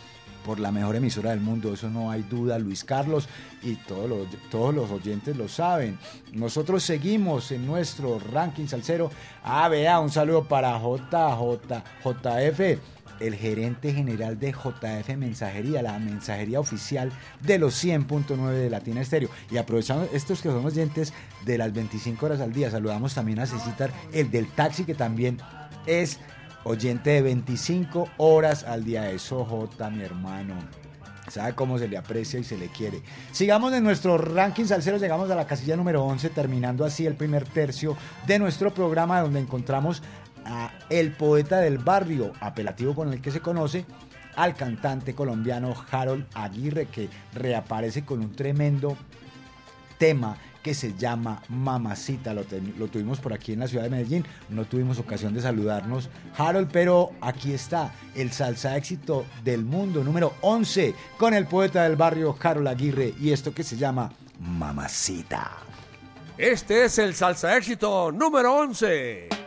por 0.47 0.61
la 0.61 0.71
mejor 0.71 0.95
emisora 0.95 1.31
del 1.31 1.41
mundo, 1.41 1.73
eso 1.73 1.89
no 1.89 2.09
hay 2.09 2.23
duda, 2.23 2.57
Luis 2.57 2.85
Carlos, 2.85 3.27
y 3.61 3.75
todos 3.75 4.09
los, 4.09 4.27
todos 4.49 4.73
los 4.73 4.89
oyentes 4.89 5.35
lo 5.35 5.49
saben. 5.49 5.99
Nosotros 6.31 6.83
seguimos 6.83 7.51
en 7.51 7.65
nuestro 7.65 8.17
ranking 8.31 8.65
salsero. 8.65 9.11
Ah, 9.43 9.67
vea, 9.67 9.99
un 9.99 10.09
saludo 10.09 10.45
para 10.45 10.79
JJ, 10.79 11.83
JF, 12.01 12.79
el 13.19 13.35
gerente 13.35 13.93
general 13.93 14.39
de 14.39 14.53
JF 14.53 15.17
Mensajería, 15.17 15.81
la 15.81 15.99
mensajería 15.99 16.61
oficial 16.61 17.11
de 17.41 17.59
los 17.59 17.83
100.9 17.83 18.51
de 18.51 18.69
Latina 18.69 19.01
Estéreo. 19.01 19.29
Y 19.51 19.57
aprovechando 19.57 20.07
estos 20.13 20.41
que 20.41 20.47
son 20.47 20.65
oyentes 20.65 21.11
de 21.45 21.57
las 21.57 21.73
25 21.73 22.25
horas 22.25 22.39
al 22.39 22.53
día, 22.53 22.71
saludamos 22.71 23.13
también 23.13 23.39
a 23.39 23.45
Cecitar, 23.45 23.91
el 24.13 24.31
del 24.31 24.47
taxi, 24.47 24.85
que 24.85 24.95
también 24.95 25.39
es 25.85 26.21
oyente 26.63 27.11
de 27.11 27.21
25 27.21 28.09
horas 28.17 28.63
al 28.63 28.83
día. 28.83 29.09
Eso, 29.11 29.45
J, 29.45 29.89
mi 29.89 30.03
hermano. 30.03 30.55
Sabe 31.29 31.53
cómo 31.55 31.77
se 31.77 31.87
le 31.87 31.97
aprecia 31.97 32.39
y 32.39 32.43
se 32.43 32.57
le 32.57 32.67
quiere. 32.67 33.01
Sigamos 33.31 33.73
en 33.73 33.83
nuestro 33.83 34.17
ranking 34.17 34.65
salsero, 34.65 34.97
llegamos 34.97 35.29
a 35.29 35.35
la 35.35 35.45
casilla 35.45 35.75
número 35.75 36.03
11, 36.05 36.29
terminando 36.29 36.85
así 36.85 37.05
el 37.05 37.15
primer 37.15 37.43
tercio 37.45 37.97
de 38.25 38.39
nuestro 38.39 38.73
programa 38.73 39.21
donde 39.21 39.41
encontramos 39.41 40.01
a 40.45 40.71
El 40.89 41.11
Poeta 41.11 41.59
del 41.59 41.79
Barrio, 41.79 42.31
apelativo 42.39 42.95
con 42.95 43.11
el 43.11 43.21
que 43.21 43.31
se 43.31 43.41
conoce 43.41 43.85
al 44.37 44.55
cantante 44.55 45.13
colombiano 45.13 45.73
Harold 45.91 46.25
Aguirre, 46.33 46.85
que 46.85 47.09
reaparece 47.33 48.05
con 48.05 48.19
un 48.19 48.33
tremendo 48.33 48.95
tema 49.97 50.37
que 50.61 50.73
se 50.73 50.93
llama 50.93 51.41
Mamacita. 51.49 52.33
Lo, 52.33 52.43
lo, 52.77 52.87
tuvimos 52.87 53.19
por 53.19 53.33
aquí 53.33 53.53
en 53.53 53.59
la 53.59 53.67
ciudad 53.67 53.83
de 53.83 53.89
Medellín. 53.89 54.25
No 54.49 54.65
tuvimos 54.65 54.99
ocasión 54.99 55.33
de 55.33 55.41
saludarnos, 55.41 56.09
Harold, 56.37 56.69
pero 56.71 57.11
aquí 57.21 57.53
está 57.53 57.93
el 58.15 58.31
salsa 58.31 58.75
éxito 58.77 59.25
del 59.43 59.63
mundo 59.63 60.03
número 60.03 60.33
11 60.41 60.93
con 61.17 61.33
el 61.33 61.47
poeta 61.47 61.83
del 61.83 61.95
barrio 61.95 62.35
Harold 62.41 62.67
Aguirre 62.67 63.13
y 63.19 63.31
esto 63.31 63.53
que 63.53 63.63
se 63.63 63.77
llama 63.77 64.11
Mamacita. 64.39 65.57
Este 66.37 66.85
es 66.85 66.99
el 66.99 67.15
salsa 67.15 67.57
éxito 67.57 68.11
número 68.11 68.55
11. 68.55 69.46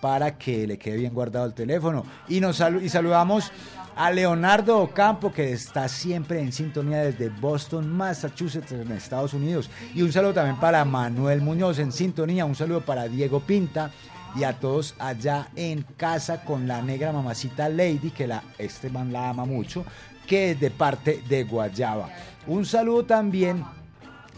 para 0.00 0.36
que 0.36 0.66
le 0.66 0.76
quede 0.76 0.96
bien 0.96 1.14
guardado 1.14 1.46
el 1.46 1.54
teléfono. 1.54 2.04
Y, 2.28 2.40
nos 2.40 2.60
y 2.82 2.88
saludamos 2.88 3.52
a 3.98 4.12
Leonardo 4.12 4.78
Ocampo, 4.78 5.32
que 5.32 5.52
está 5.52 5.88
siempre 5.88 6.40
en 6.40 6.52
sintonía 6.52 6.98
desde 6.98 7.30
Boston, 7.30 7.90
Massachusetts, 7.90 8.70
en 8.70 8.92
Estados 8.92 9.34
Unidos. 9.34 9.68
Y 9.92 10.02
un 10.02 10.12
saludo 10.12 10.34
también 10.34 10.60
para 10.60 10.84
Manuel 10.84 11.40
Muñoz 11.40 11.80
en 11.80 11.90
sintonía. 11.90 12.44
Un 12.44 12.54
saludo 12.54 12.80
para 12.80 13.08
Diego 13.08 13.40
Pinta 13.40 13.90
y 14.36 14.44
a 14.44 14.52
todos 14.52 14.94
allá 15.00 15.48
en 15.56 15.82
casa 15.96 16.44
con 16.44 16.68
la 16.68 16.80
negra 16.80 17.10
mamacita 17.10 17.68
Lady, 17.68 18.12
que 18.12 18.28
la 18.28 18.44
Esteban 18.56 19.12
la 19.12 19.30
ama 19.30 19.44
mucho, 19.44 19.84
que 20.28 20.52
es 20.52 20.60
de 20.60 20.70
parte 20.70 21.24
de 21.28 21.42
Guayaba. 21.42 22.08
Un 22.46 22.64
saludo 22.66 23.04
también 23.04 23.64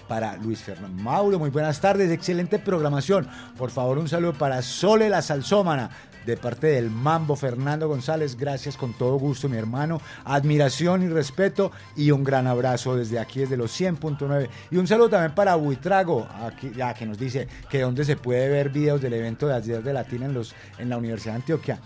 para 0.09 0.39
Luis 0.39 0.61
Fernando 0.61 1.03
Mauro. 1.03 1.39
Muy 1.39 1.51
buenas 1.51 1.83
tardes, 1.83 2.11
excelente 2.11 2.59
programación. 2.59 3.29
Por 3.59 3.71
favor, 3.71 3.99
un 3.99 4.09
saludo 4.09 4.33
para 4.33 4.63
Sole 4.63 5.11
la 5.11 5.21
Salsómana. 5.21 5.91
De 6.27 6.37
parte 6.37 6.69
del 6.69 6.91
Mambo 6.91 7.35
Fernando 7.35 7.89
González, 7.89 8.37
gracias 8.37 8.77
con 8.77 8.93
todo 8.93 9.17
gusto, 9.17 9.49
mi 9.49 9.57
hermano. 9.57 10.01
Admiración 10.25 11.03
y 11.03 11.09
respeto 11.09 11.73
y 11.97 12.11
un 12.11 12.25
gran 12.25 12.47
abrazo 12.47 12.97
desde 12.97 13.19
aquí, 13.19 13.41
desde 13.41 13.57
los 13.57 13.79
100.9. 13.79 14.49
Y 14.71 14.77
un 14.77 14.87
saludo 14.87 15.11
también 15.11 15.35
para 15.35 15.55
Buitrago, 15.55 16.29
aquí, 16.47 16.71
ya 16.77 16.93
que 16.93 17.07
nos 17.07 17.19
dice 17.19 17.49
que 17.71 17.81
donde 17.81 18.05
se 18.05 18.17
puede 18.17 18.49
ver 18.49 18.69
videos 18.69 19.01
del 19.01 19.15
evento 19.15 19.47
de 19.49 19.55
ayer 19.55 19.83
de 19.83 19.93
Latina 19.93 20.27
en, 20.27 20.35
los, 20.35 20.55
en 20.79 20.91
la 20.91 20.99
Universidad 20.99 21.33
de 21.35 21.41
Antioquia. 21.41 21.81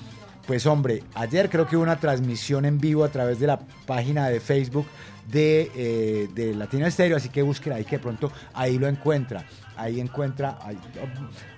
Pues 0.46 0.66
hombre, 0.66 1.02
ayer 1.14 1.48
creo 1.48 1.66
que 1.66 1.76
hubo 1.76 1.84
una 1.84 1.98
transmisión 1.98 2.64
en 2.66 2.78
vivo 2.78 3.04
a 3.04 3.08
través 3.08 3.38
de 3.38 3.46
la 3.46 3.58
página 3.86 4.28
de 4.28 4.40
Facebook 4.40 4.86
de, 5.28 5.70
eh, 5.74 6.28
de 6.34 6.54
Latina 6.54 6.86
Estéreo, 6.86 7.16
así 7.16 7.30
que 7.30 7.40
búsquela 7.40 7.76
ahí 7.76 7.84
que 7.84 7.98
pronto 7.98 8.30
ahí 8.52 8.78
lo 8.78 8.86
encuentra. 8.86 9.44
Ahí 9.76 10.00
encuentra. 10.00 10.58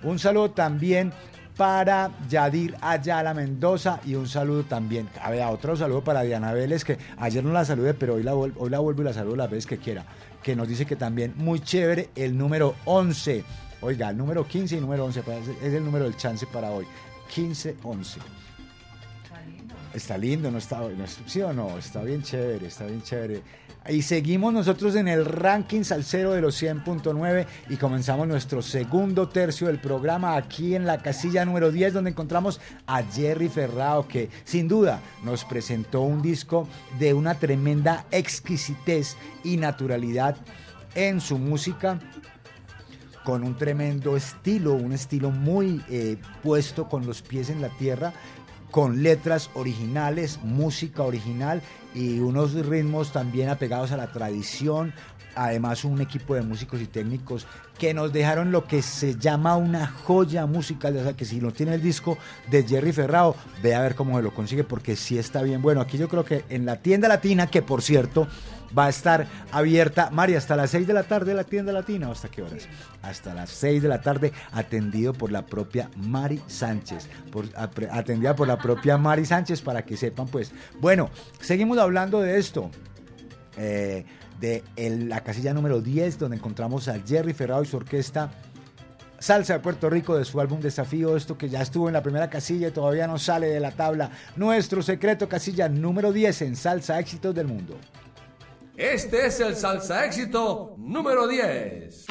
Un 0.03 0.19
saludo 0.19 0.53
también 0.53 1.13
para 1.57 2.11
Yadir 2.29 2.77
Ayala 2.81 3.33
Mendoza 3.33 4.01
y 4.05 4.15
un 4.15 4.29
saludo 4.29 4.65
también, 4.65 5.09
a 5.23 5.31
ver, 5.31 5.43
otro 5.47 5.77
saludo 5.77 6.05
para 6.05 6.23
Diana 6.23 6.53
Vélez, 6.53 6.85
que 6.85 6.99
ayer 7.17 7.43
no 7.43 7.53
la 7.53 7.65
saludé, 7.65 7.95
pero 7.95 8.15
hoy 8.15 8.23
la, 8.23 8.35
hoy 8.35 8.71
la 8.71 8.79
vuelvo 8.79 9.03
y 9.03 9.05
la 9.07 9.13
saludo 9.13 9.37
las 9.37 9.51
veces 9.51 9.67
que 9.67 9.79
quiera, 9.79 10.05
que 10.43 10.55
nos 10.55 10.69
dice 10.69 10.85
que 10.85 10.97
también 10.97 11.33
muy 11.37 11.61
chévere 11.61 12.11
el 12.15 12.37
número 12.37 12.75
11. 12.85 13.45
Oiga, 13.81 14.11
el 14.11 14.17
número 14.17 14.47
15 14.47 14.77
y 14.77 14.81
número 14.81 15.05
11 15.07 15.23
pues, 15.23 15.49
es 15.63 15.75
el 15.75 15.85
número 15.85 16.05
del 16.05 16.17
chance 16.17 16.47
para 16.47 16.71
hoy. 16.71 16.87
15-11. 17.35 18.19
Está 19.95 20.19
lindo, 20.19 20.51
¿no 20.51 20.59
está? 20.59 20.81
no 20.81 21.07
¿Sí 21.27 21.41
o 21.41 21.53
no? 21.53 21.79
Está 21.79 22.03
bien 22.03 22.23
chévere, 22.23 22.67
está 22.67 22.85
bien 22.85 23.03
chévere. 23.03 23.43
Y 23.89 24.03
seguimos 24.03 24.53
nosotros 24.53 24.97
en 24.97 25.07
el 25.07 25.25
ranking 25.25 25.85
salsero 25.85 26.33
de 26.33 26.41
los 26.41 26.61
100.9 26.61 27.47
y 27.69 27.77
comenzamos 27.77 28.27
nuestro 28.27 28.61
segundo 28.61 29.29
tercio 29.29 29.69
del 29.69 29.79
programa 29.79 30.37
aquí 30.37 30.75
en 30.75 30.87
la 30.87 31.03
casilla 31.03 31.45
número 31.45 31.71
10 31.71 31.95
donde 31.95 32.11
encontramos 32.11 32.61
a 32.87 33.03
Jerry 33.05 33.49
Ferrao 33.49 34.09
que 34.09 34.29
sin 34.45 34.67
duda 34.67 35.01
nos 35.23 35.45
presentó 35.45 36.01
un 36.01 36.21
disco 36.21 36.67
de 36.99 37.15
una 37.15 37.37
tremenda 37.37 38.07
exquisitez 38.11 39.17
y 39.45 39.57
naturalidad 39.57 40.37
en 40.97 41.21
su 41.21 41.39
música 41.39 42.01
con 43.27 43.43
un 43.43 43.57
tremendo 43.57 44.17
estilo, 44.17 44.75
un 44.75 44.93
estilo 44.93 45.33
muy 45.33 45.83
eh, 45.89 46.17
puesto 46.45 46.89
con 46.89 47.07
los 47.07 47.23
pies 47.23 47.51
en 47.51 47.61
la 47.61 47.71
tierra, 47.71 48.13
con 48.77 49.03
letras 49.03 49.49
originales, 49.55 50.39
música 50.43 51.03
original 51.03 51.63
y 51.95 52.19
unos 52.19 52.53
ritmos 52.53 53.11
también 53.11 53.49
apegados 53.49 53.91
a 53.91 53.97
la 53.97 54.13
tradición. 54.13 54.93
Además, 55.35 55.87
un 55.87 56.03
equipo 56.03 56.35
de 56.35 56.43
músicos 56.43 56.83
y 56.83 56.87
técnicos 56.87 57.47
que 57.79 57.95
nos 57.95 58.13
dejaron 58.13 58.53
lo 58.53 58.67
que 58.67 58.83
se 58.83 59.17
llama 59.17 59.57
una 59.57 59.87
joya 59.87 60.45
musical. 60.45 60.95
O 60.95 61.03
sea, 61.03 61.15
que 61.15 61.25
si 61.25 61.41
no 61.41 61.53
tiene 61.53 61.73
el 61.73 61.81
disco 61.81 62.19
de 62.51 62.65
Jerry 62.65 62.93
Ferrao, 62.93 63.35
ve 63.63 63.75
a 63.75 63.81
ver 63.81 63.95
cómo 63.95 64.19
se 64.19 64.23
lo 64.23 64.35
consigue, 64.35 64.63
porque 64.63 64.95
sí 64.95 65.17
está 65.17 65.43
bien 65.43 65.63
bueno. 65.63 65.81
Aquí 65.81 65.97
yo 65.97 66.11
creo 66.11 66.27
que 66.27 66.45
en 66.51 66.67
la 66.67 66.77
tienda 66.77 67.09
latina, 67.09 67.47
que 67.47 67.63
por 67.63 67.81
cierto 67.81 68.29
va 68.77 68.87
a 68.87 68.89
estar 68.89 69.27
abierta, 69.53 70.11
María, 70.11 70.39
hasta 70.39 70.57
las 70.57 70.71
6 70.71 70.87
de 70.87 70.93
la 70.93 71.03
tarde 71.03 71.35
la 71.35 71.45
tienda 71.45 71.73
latina, 71.73 72.09
¿o 72.09 72.13
hasta 72.13 72.29
qué 72.29 72.43
horas? 72.43 72.69
Hasta 73.03 73.35
las 73.35 73.51
6 73.51 73.83
de 73.83 73.89
la 73.89 74.01
tarde, 74.01 74.33
atendido 74.53 75.13
por 75.13 75.31
la 75.33 75.45
propia 75.45 75.91
Mari 75.97 76.41
Sánchez, 76.47 77.09
por, 77.31 77.47
atendida 77.91 78.35
por 78.35 78.49
la 78.49 78.59
propia 78.59 78.97
Mari 78.97 79.27
Sánchez, 79.27 79.63
para 79.63 79.85
que 79.85 79.97
sepan, 79.97 80.27
pues. 80.29 80.53
Bueno, 80.81 81.11
seguimos 81.41 81.79
hablando 81.79 82.21
de 82.21 82.39
esto. 82.39 82.71
eh, 83.57 84.05
de 84.41 84.63
la 85.07 85.23
casilla 85.23 85.55
número 85.55 85.81
10, 85.81 86.19
donde 86.19 86.37
encontramos 86.37 86.89
a 86.89 87.01
Jerry 87.01 87.33
Ferrao 87.33 87.63
y 87.63 87.67
su 87.67 87.79
orquesta 87.79 88.31
Salsa 89.19 89.55
de 89.55 89.61
Puerto 89.61 89.89
Rico 89.89 90.17
de 90.17 90.25
su 90.25 90.41
álbum 90.41 90.61
Desafío, 90.61 91.17
esto 91.17 91.39
que 91.39 91.49
ya 91.49 91.63
estuvo 91.63 91.89
en 91.89 91.95
la 91.95 92.03
primera 92.03 92.29
casilla 92.29 92.69
y 92.69 92.71
todavía 92.71 93.07
no 93.07 93.19
sale 93.19 93.47
de 93.47 93.61
la 93.61 93.71
tabla. 93.71 94.11
Nuestro 94.37 94.83
secreto 94.83 95.29
casilla 95.29 95.69
número 95.69 96.13
10 96.13 96.43
en 96.43 96.57
Salsa 96.57 96.99
Éxitos 96.99 97.35
del 97.35 97.47
Mundo. 97.47 97.79
Este 98.77 99.29
es 99.29 99.41
el 99.41 99.57
salsa 99.57 100.05
éxito 100.05 100.75
número 100.77 101.27
10. 101.27 102.05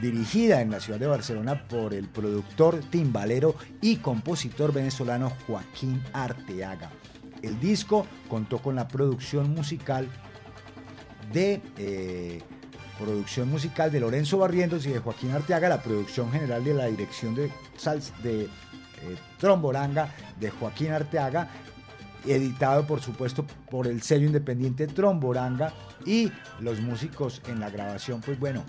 dirigida 0.00 0.60
en 0.60 0.70
la 0.70 0.80
ciudad 0.80 0.98
de 0.98 1.06
Barcelona 1.06 1.66
por 1.68 1.94
el 1.94 2.08
productor, 2.08 2.80
timbalero 2.90 3.54
y 3.80 3.96
compositor 3.96 4.72
venezolano 4.72 5.32
Joaquín 5.46 6.02
Arteaga. 6.12 6.90
El 7.42 7.58
disco 7.58 8.06
contó 8.28 8.58
con 8.58 8.76
la 8.76 8.88
producción 8.88 9.52
musical 9.52 10.08
de 11.32 11.60
eh, 11.76 12.42
producción 12.98 13.48
musical 13.50 13.90
de 13.90 14.00
Lorenzo 14.00 14.38
Barrientos 14.38 14.86
y 14.86 14.90
de 14.90 15.00
Joaquín 15.00 15.32
Arteaga, 15.32 15.68
la 15.68 15.82
producción 15.82 16.30
general 16.30 16.62
de 16.62 16.74
la 16.74 16.86
dirección 16.86 17.34
de, 17.34 17.50
de 18.22 18.44
eh, 18.44 18.48
Tromboranga 19.38 20.14
de 20.38 20.50
Joaquín 20.50 20.92
Arteaga 20.92 21.48
editado 22.26 22.86
por 22.86 23.00
supuesto 23.00 23.46
por 23.70 23.86
el 23.86 24.02
sello 24.02 24.26
independiente 24.26 24.86
Tromboranga 24.86 25.72
y 26.06 26.30
los 26.60 26.80
músicos 26.80 27.42
en 27.48 27.60
la 27.60 27.70
grabación 27.70 28.20
pues 28.20 28.38
bueno 28.38 28.64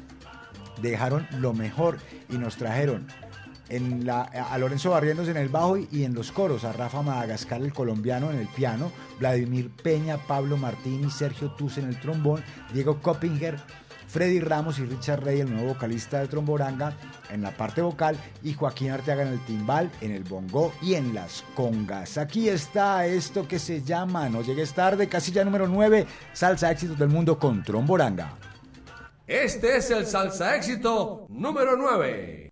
dejaron 0.82 1.28
lo 1.39 1.54
mejor 1.54 1.97
y 2.30 2.38
nos 2.38 2.58
trajeron 2.58 3.08
a 4.12 4.58
Lorenzo 4.58 4.91
Barrientos 4.91 5.28
en 5.30 5.38
el 5.38 5.49
bajo 5.49 5.78
y 5.78 6.04
en 6.04 6.14
los 6.14 6.32
coros, 6.32 6.64
a 6.64 6.74
Rafa 6.74 7.01
Madagascar 7.01 7.62
el 7.62 7.74
colombiano 7.74 8.30
en 8.30 8.38
el 8.38 8.47
piano, 8.47 8.91
Vladimir 9.20 9.72
Peña, 9.72 10.18
Pablo 10.18 10.58
Martín 10.58 11.06
y 11.08 11.10
Sergio 11.10 11.51
Tuz 11.51 11.78
en 11.78 11.88
el 11.88 11.99
trombón, 11.99 12.43
Diego 12.72 13.01
Coppinger 13.01 13.60
Freddy 14.14 14.39
Ramos 14.39 14.78
y 14.78 14.86
Richard 14.86 15.24
Rey, 15.24 15.39
el 15.39 15.51
nuevo 15.51 15.70
vocalista 15.70 16.20
de 16.20 16.28
Tromboranga, 16.28 16.93
en 17.32 17.41
la 17.41 17.49
parte 17.49 17.82
vocal 17.82 18.16
y 18.43 18.53
Joaquín 18.53 18.91
Arteaga 18.91 19.24
en 19.24 19.30
el 19.30 19.43
timbal, 19.43 19.89
en 20.01 20.11
el 20.11 20.24
bongo 20.24 20.72
y 20.84 20.93
en 20.93 21.16
las 21.16 21.43
congas. 21.55 22.20
Aquí 22.20 22.47
está 22.47 23.07
esto 23.07 23.47
que 23.47 23.57
se 23.57 23.82
llama 23.82 24.30
No 24.30 24.43
llegues 24.43 24.72
tarde, 24.74 25.09
casilla 25.09 25.43
número 25.43 25.68
9, 25.68 26.05
Salsa 26.32 26.70
Éxitos 26.70 26.99
del 26.99 27.09
Mundo 27.09 27.39
con 27.39 27.64
Tromboranga. 27.64 28.38
Este 29.26 29.78
es 29.78 29.89
el 29.89 30.05
Salsa 30.05 30.55
Éxito 30.57 31.26
número 31.30 31.76
9. 31.76 32.51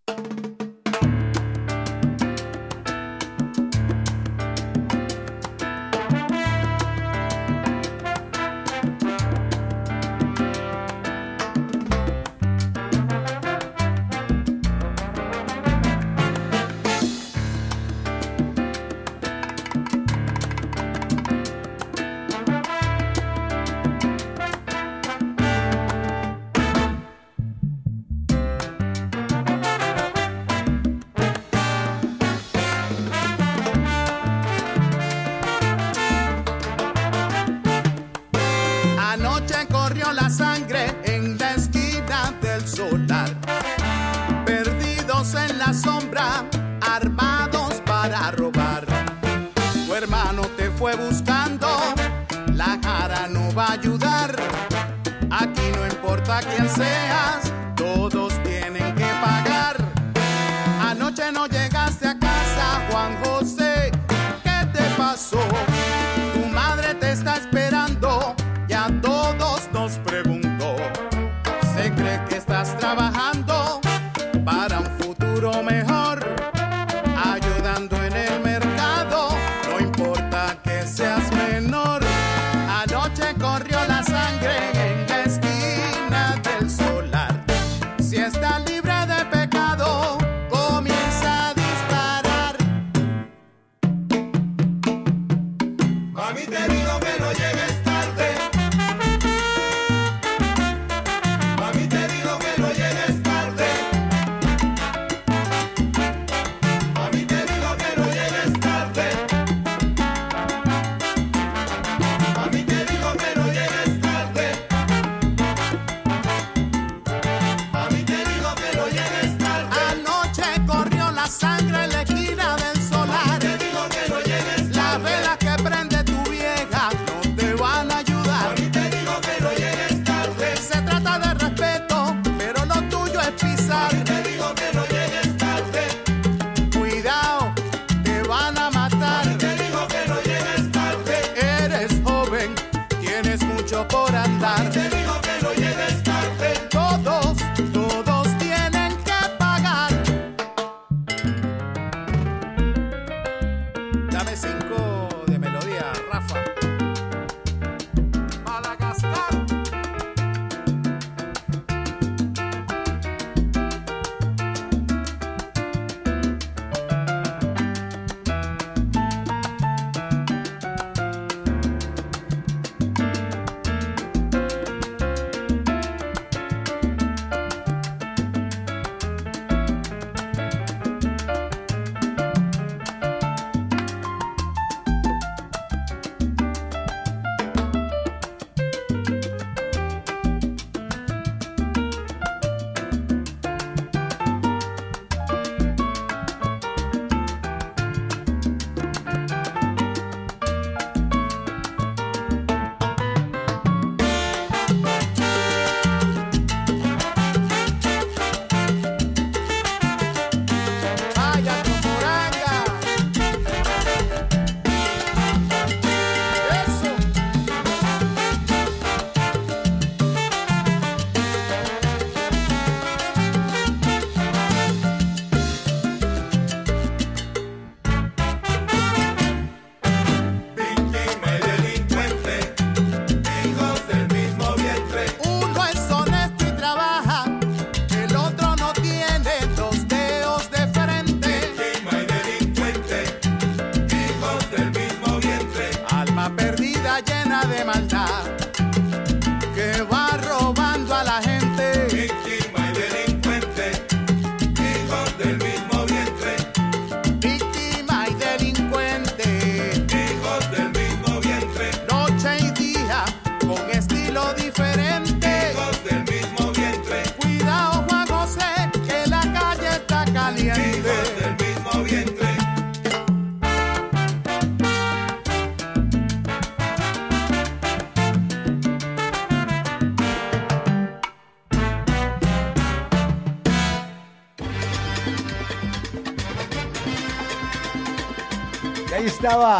Dame 154.23 154.35
cinco 154.37 154.90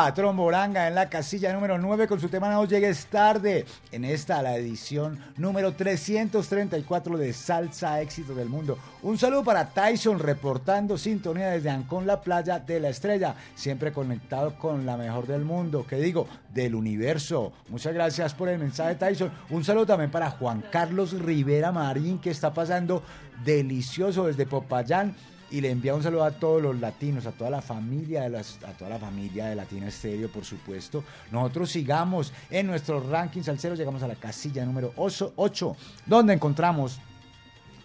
estaba 0.02 0.16
Tromboranga 0.16 0.88
en 0.88 0.96
la 0.96 1.10
casilla 1.10 1.54
número 1.54 1.78
9 1.78 2.08
con 2.08 2.20
su 2.20 2.28
tema 2.28 2.50
No 2.50 2.66
llegues 2.66 3.06
tarde. 3.06 3.66
En 3.92 4.04
esta, 4.04 4.42
la 4.42 4.56
edición 4.56 5.20
número 5.38 5.74
334 5.74 7.20
de 7.20 7.32
Salsa 7.34 8.02
Éxito 8.02 8.34
del 8.34 8.50
Mundo. 8.50 8.80
Un 9.04 9.20
saludo 9.20 9.44
para 9.44 9.70
Tyson 9.70 10.18
reportando 10.18 10.98
sintonía 10.98 11.50
desde 11.50 11.70
Ancón, 11.70 12.08
la 12.08 12.22
playa 12.22 12.58
de 12.58 12.80
la 12.80 12.90
estrella. 12.90 13.36
Siempre 13.54 13.92
conectado 13.92 14.58
con 14.58 14.88
la 14.88 14.98
mejor 14.98 15.28
del 15.28 15.46
mundo, 15.46 15.86
que 15.88 15.98
digo, 15.98 16.28
del 16.52 16.74
universo. 16.74 17.54
Muchas 17.70 17.94
gracias 17.94 18.34
por 18.34 18.50
el 18.50 18.58
mensaje, 18.58 18.96
Tyson. 18.96 19.32
Un 19.52 19.64
saludo 19.64 19.86
también 19.86 20.10
para 20.10 20.32
Juan 20.32 20.64
Carlos 20.72 21.14
Rivera 21.14 21.72
Marín, 21.72 22.18
que 22.18 22.32
está 22.32 22.52
pasando 22.52 23.04
delicioso 23.46 24.26
desde 24.26 24.48
Popayán 24.48 25.16
y 25.52 25.62
le 25.62 25.70
envía 25.70 25.94
un 25.94 26.02
saludo 26.02 26.24
a 26.24 26.32
todos 26.32 26.62
los 26.62 26.80
latinos, 26.80 27.26
a 27.26 27.32
toda 27.32 27.50
la 27.50 27.62
familia 27.62 28.24
de 28.24 28.30
las, 28.30 28.58
a 28.64 28.72
toda 28.72 28.90
la 28.90 29.00
familia 29.00 29.48
de 29.48 29.56
Latina 29.56 29.88
Estéreo, 29.88 30.30
por 30.30 30.46
supuesto. 30.46 31.04
Nosotros 31.30 31.70
sigamos 31.70 32.34
en 32.50 32.68
nuestro 32.68 33.02
ranking 33.02 33.44
salsero, 33.44 33.76
llegamos 33.76 34.02
a 34.04 34.08
la 34.08 34.16
casilla 34.16 34.66
número 34.66 34.94
8, 34.96 35.76
donde 36.06 36.34
encontramos 36.34 37.00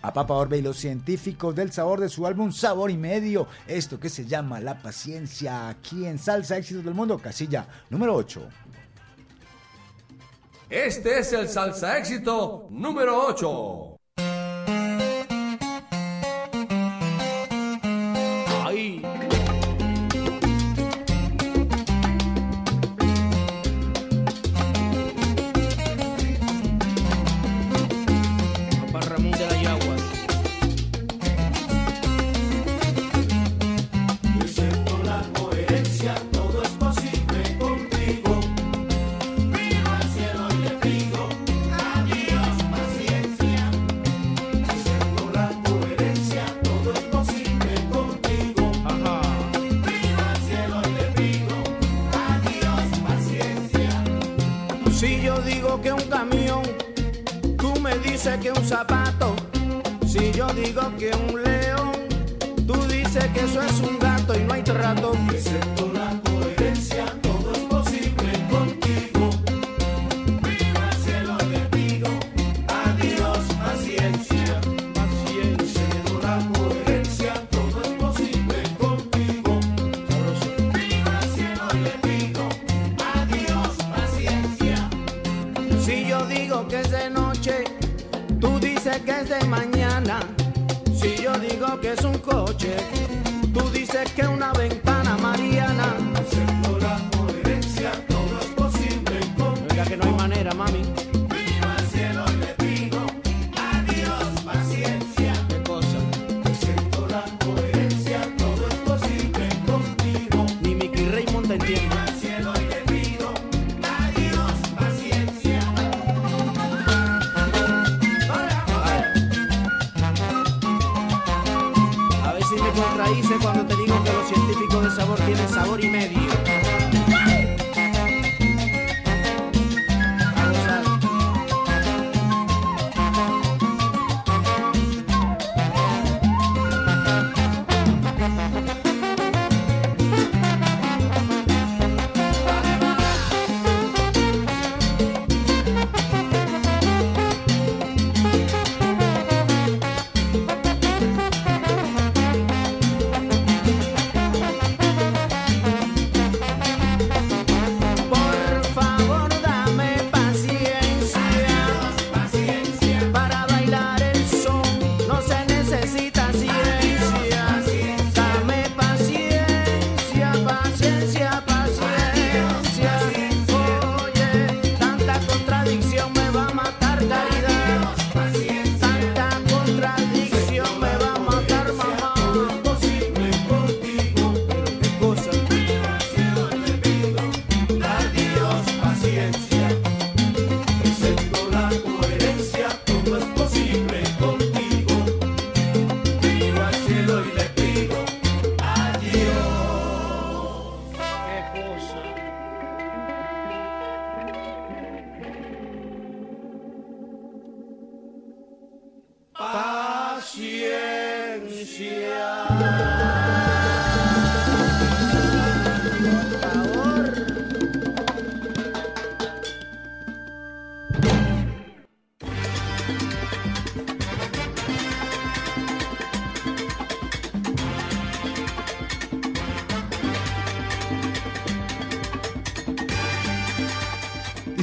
a 0.02 0.12
Papa 0.12 0.34
Orbe 0.34 0.58
y 0.58 0.62
los 0.62 0.76
científicos 0.76 1.54
del 1.54 1.72
sabor 1.72 2.00
de 2.00 2.08
su 2.08 2.26
álbum 2.26 2.52
Sabor 2.52 2.90
y 2.90 2.96
Medio, 2.96 3.48
esto 3.66 3.98
que 3.98 4.08
se 4.08 4.24
llama 4.24 4.60
La 4.60 4.80
Paciencia, 4.80 5.68
aquí 5.68 6.06
en 6.06 6.18
Salsa 6.18 6.56
Éxitos 6.56 6.84
del 6.84 6.94
Mundo, 6.94 7.18
casilla 7.18 7.66
número 7.90 8.14
8. 8.14 8.48
Este 10.68 11.20
es 11.20 11.32
el 11.32 11.48
salsa 11.48 11.96
éxito 11.96 12.66
número 12.70 13.24
8. 13.28 13.95
Que 60.98 61.10
un 61.10 61.42
león, 61.42 61.92
tú 62.66 62.74
dices 62.86 63.24
que 63.32 63.40
eso 63.40 63.62
es 63.62 63.80
un 63.80 63.98
gato 63.98 64.34
y 64.38 64.42
no 64.42 64.52
hay 64.52 64.62
trato. 64.62 65.12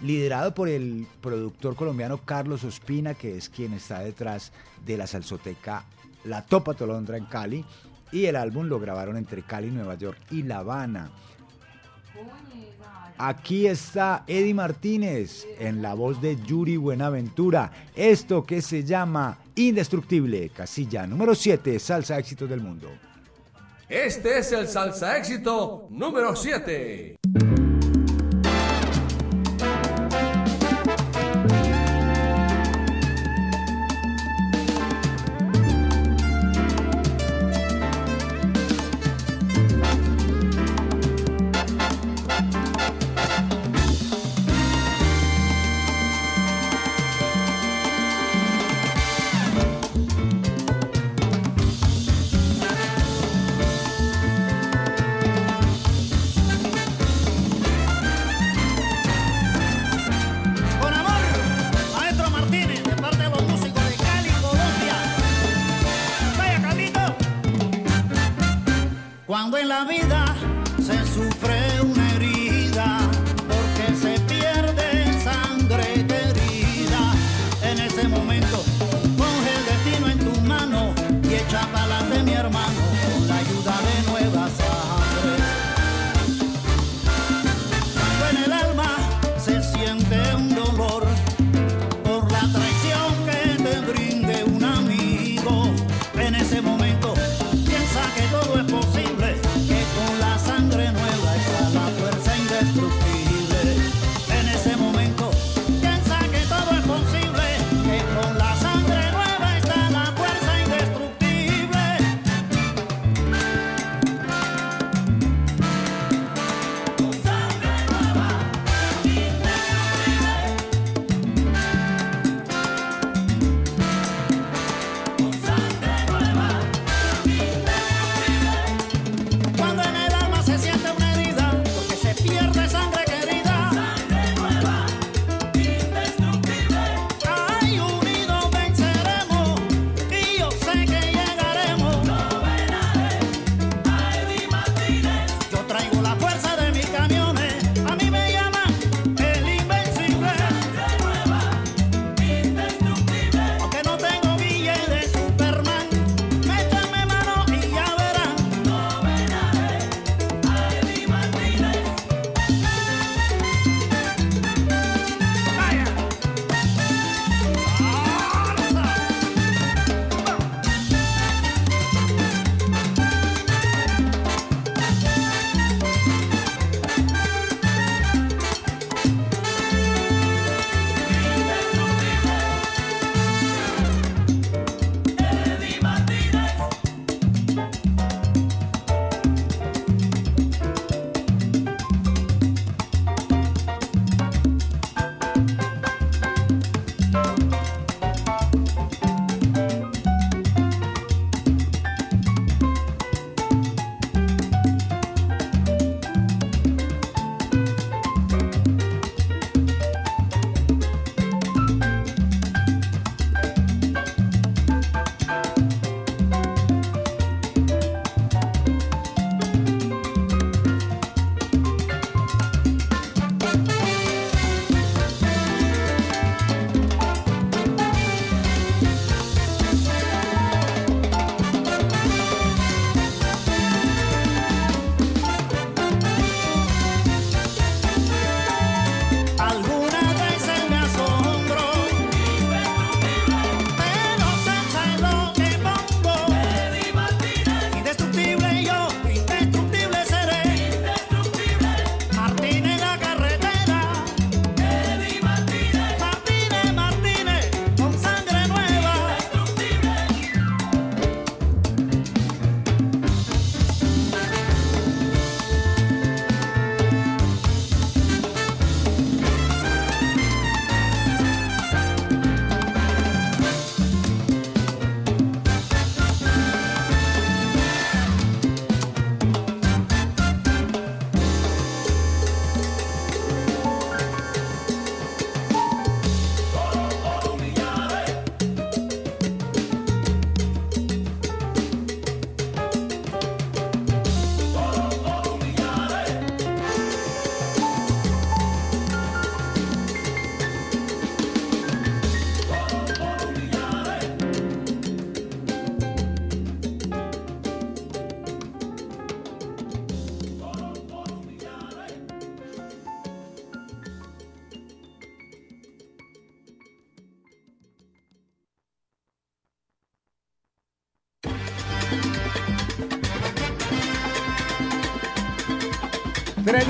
liderado 0.00 0.54
por 0.54 0.68
el 0.68 1.06
productor 1.20 1.74
colombiano 1.74 2.18
Carlos 2.18 2.64
Ospina, 2.64 3.14
que 3.14 3.36
es 3.36 3.48
quien 3.48 3.72
está 3.72 4.00
detrás 4.00 4.52
de 4.84 4.96
la 4.96 5.06
salsoteca 5.06 5.84
La 6.24 6.44
Topa 6.44 6.74
Tolondra 6.74 7.16
en 7.16 7.24
Cali. 7.24 7.64
Y 8.10 8.26
el 8.26 8.36
álbum 8.36 8.66
lo 8.66 8.80
grabaron 8.80 9.16
entre 9.16 9.42
Cali, 9.42 9.70
Nueva 9.70 9.96
York 9.96 10.18
y 10.30 10.42
La 10.42 10.58
Habana. 10.58 11.10
Aquí 13.20 13.66
está 13.66 14.22
Eddie 14.28 14.54
Martínez 14.54 15.44
en 15.58 15.82
la 15.82 15.94
voz 15.94 16.22
de 16.22 16.36
Yuri 16.36 16.76
Buenaventura. 16.76 17.72
Esto 17.96 18.44
que 18.44 18.62
se 18.62 18.84
llama 18.84 19.38
Indestructible, 19.56 20.50
casilla 20.50 21.04
número 21.04 21.34
7, 21.34 21.80
salsa 21.80 22.16
éxitos 22.16 22.48
del 22.48 22.60
mundo. 22.60 22.88
Este 23.88 24.38
es 24.38 24.52
el 24.52 24.68
salsa 24.68 25.18
éxito 25.18 25.88
número 25.90 26.36
7. 26.36 27.16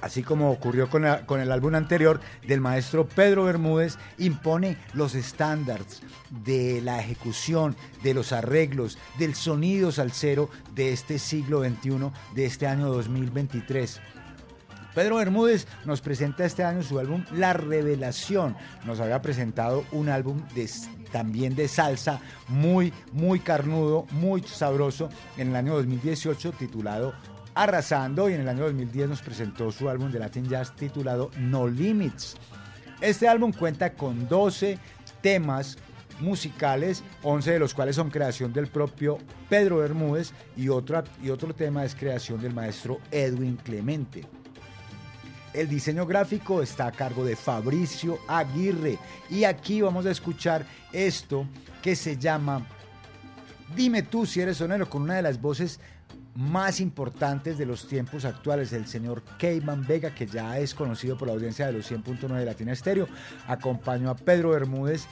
así 0.00 0.22
como 0.22 0.50
ocurrió 0.50 0.88
con, 0.88 1.04
el 1.04 1.52
álbum 1.52 1.74
anterior 1.74 2.20
del 2.46 2.60
maestro 2.60 3.06
Pedro 3.06 3.44
Bermúdez, 3.44 3.98
impone 4.18 4.76
los 4.94 5.14
estándares 5.14 6.02
de 6.30 6.80
la 6.82 7.00
ejecución, 7.00 7.76
de 8.02 8.14
los 8.14 8.32
arreglos, 8.32 8.98
del 9.18 9.34
sonido 9.34 9.92
salsero 9.92 10.50
de 10.74 10.92
este 10.92 11.18
siglo 11.18 11.62
XXI, 11.62 12.10
de 12.34 12.46
este 12.46 12.66
año 12.66 12.88
2023. 12.88 14.00
Pedro 14.94 15.16
Bermúdez 15.16 15.66
nos 15.84 16.00
presenta 16.00 16.44
este 16.44 16.64
año 16.64 16.82
su 16.82 16.98
álbum 16.98 17.24
La 17.32 17.52
Revelación. 17.52 18.56
Nos 18.84 18.98
había 18.98 19.22
presentado 19.22 19.84
un 19.92 20.08
álbum 20.08 20.42
también 21.12 21.54
de 21.54 21.68
salsa 21.68 22.20
muy, 22.48 22.92
muy 23.12 23.40
carnudo, 23.40 24.06
muy 24.10 24.42
sabroso 24.42 25.08
en 25.36 25.50
el 25.50 25.56
año 25.56 25.74
2018 25.74 26.52
titulado 26.52 27.14
Arrasando 27.54 28.30
y 28.30 28.34
en 28.34 28.42
el 28.42 28.48
año 28.48 28.64
2010 28.64 29.08
nos 29.08 29.22
presentó 29.22 29.72
su 29.72 29.88
álbum 29.88 30.10
de 30.10 30.18
Latin 30.18 30.48
Jazz 30.48 30.74
titulado 30.76 31.30
No 31.36 31.66
Limits. 31.66 32.36
Este 33.00 33.28
álbum 33.28 33.52
cuenta 33.52 33.94
con 33.94 34.28
12 34.28 34.78
temas 35.20 35.76
musicales, 36.20 37.02
11 37.22 37.52
de 37.52 37.58
los 37.58 37.74
cuales 37.74 37.96
son 37.96 38.10
creación 38.10 38.52
del 38.52 38.68
propio 38.68 39.18
Pedro 39.48 39.78
Bermúdez 39.78 40.32
y, 40.56 40.64
y 40.64 40.68
otro 40.68 41.54
tema 41.54 41.84
es 41.84 41.94
creación 41.94 42.40
del 42.40 42.54
maestro 42.54 43.00
Edwin 43.10 43.56
Clemente. 43.56 44.24
El 45.52 45.68
diseño 45.68 46.06
gráfico 46.06 46.62
está 46.62 46.86
a 46.86 46.92
cargo 46.92 47.24
de 47.24 47.34
Fabricio 47.34 48.18
Aguirre 48.28 48.98
y 49.28 49.42
aquí 49.42 49.80
vamos 49.80 50.06
a 50.06 50.12
escuchar 50.12 50.64
esto 50.92 51.46
que 51.82 51.96
se 51.96 52.16
llama 52.16 52.64
Dime 53.74 54.02
tú 54.02 54.26
si 54.26 54.40
eres 54.40 54.58
sonero 54.58 54.88
con 54.88 55.02
una 55.02 55.14
de 55.14 55.22
las 55.22 55.40
voces 55.40 55.80
más 56.34 56.80
importantes 56.80 57.58
de 57.58 57.66
los 57.66 57.86
tiempos 57.88 58.24
actuales, 58.24 58.72
el 58.72 58.86
señor 58.86 59.22
Keyman 59.38 59.86
Vega, 59.86 60.14
que 60.14 60.26
ya 60.26 60.58
es 60.58 60.74
conocido 60.74 61.16
por 61.16 61.28
la 61.28 61.34
audiencia 61.34 61.66
de 61.66 61.72
los 61.72 61.90
100.9 61.90 62.28
de 62.38 62.44
Latina 62.44 62.72
Estéreo, 62.72 63.08
acompañó 63.46 64.10
a 64.10 64.16
Pedro 64.16 64.50
Bermúdez 64.50 65.06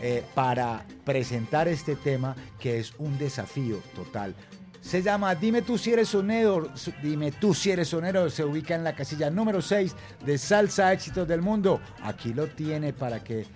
eh, 0.00 0.24
para 0.34 0.84
presentar 1.04 1.68
este 1.68 1.96
tema 1.96 2.34
que 2.58 2.78
es 2.78 2.92
un 2.98 3.16
desafío 3.18 3.78
total. 3.94 4.34
Se 4.80 5.02
llama 5.02 5.34
Dime 5.34 5.62
tú 5.62 5.78
si 5.78 5.92
eres 5.92 6.08
sonero, 6.08 6.68
dime 7.02 7.32
tú 7.32 7.54
si 7.54 7.70
eres 7.70 7.88
sonero, 7.88 8.28
se 8.28 8.44
ubica 8.44 8.74
en 8.74 8.84
la 8.84 8.94
casilla 8.94 9.30
número 9.30 9.62
6 9.62 9.94
de 10.26 10.36
Salsa 10.36 10.92
Éxitos 10.92 11.26
del 11.26 11.40
Mundo. 11.40 11.80
Aquí 12.02 12.34
lo 12.34 12.48
tiene 12.48 12.92
para 12.92 13.24
que 13.24 13.46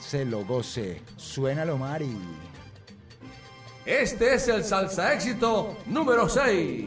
se 0.00 0.24
lo 0.24 0.44
goce. 0.44 1.02
Suénalo, 1.16 1.76
Mari. 1.76 2.16
Este 3.86 4.34
es 4.34 4.46
el 4.48 4.62
salsa 4.62 5.14
éxito 5.14 5.78
número 5.86 6.28
6. 6.28 6.84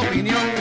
Opinión. 0.00 0.59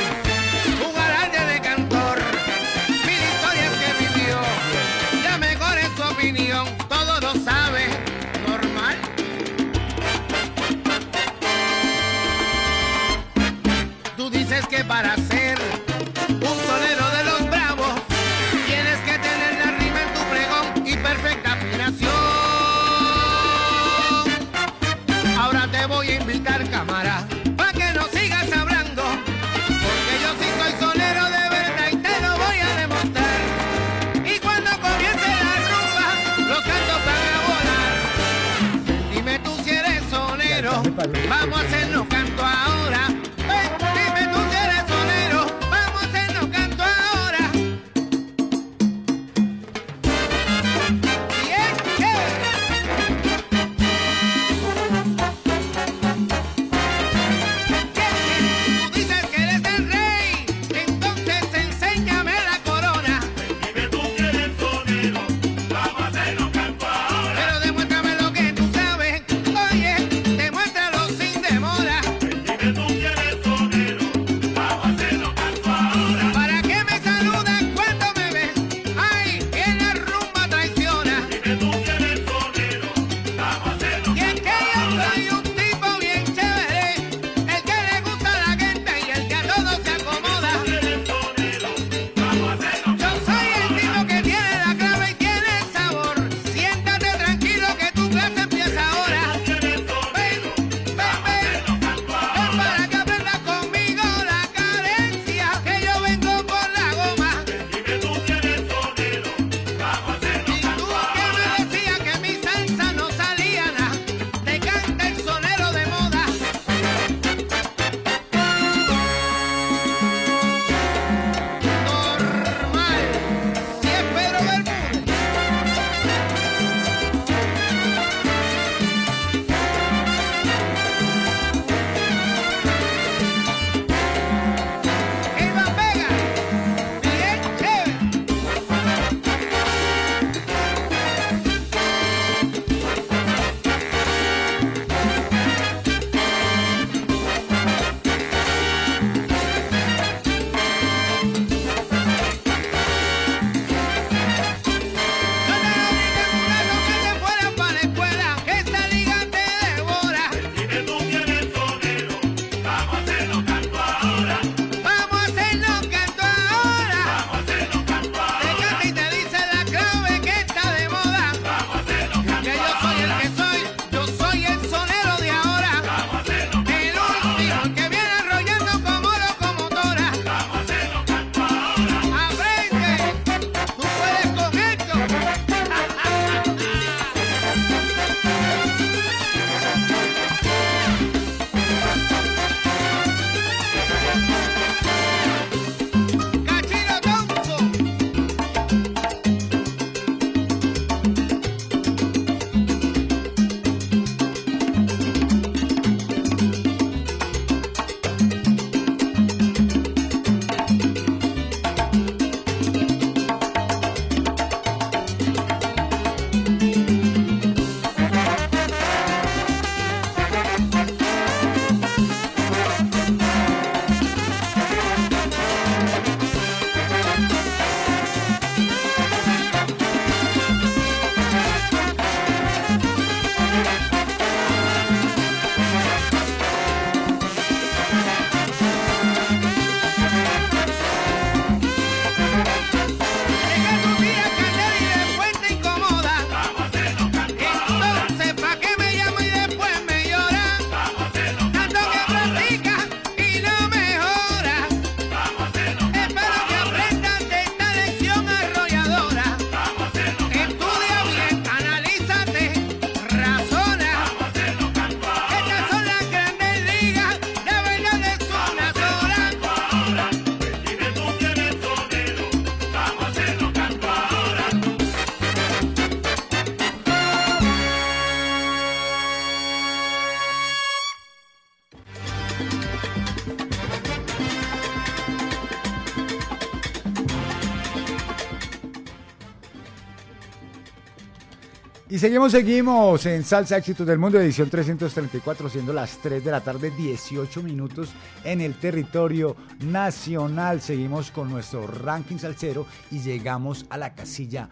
Y 291.91 291.97
seguimos, 291.97 292.33
seguimos 292.33 293.03
en 293.07 293.23
Salsa 293.23 293.57
Éxitos 293.57 293.87
del 293.87 293.97
Mundo, 293.97 294.19
edición 294.19 294.47
334, 294.47 295.49
siendo 295.49 295.73
las 295.73 295.97
3 295.97 296.23
de 296.23 296.29
la 296.29 296.41
tarde, 296.41 296.69
18 296.69 297.41
minutos 297.41 297.89
en 298.23 298.41
el 298.41 298.53
territorio 298.53 299.35
nacional. 299.61 300.61
Seguimos 300.61 301.09
con 301.09 301.31
nuestro 301.31 301.65
ranking 301.65 302.17
salsero 302.17 302.67
y 302.91 302.99
llegamos 302.99 303.65
a 303.71 303.77
la 303.77 303.95
casilla. 303.95 304.51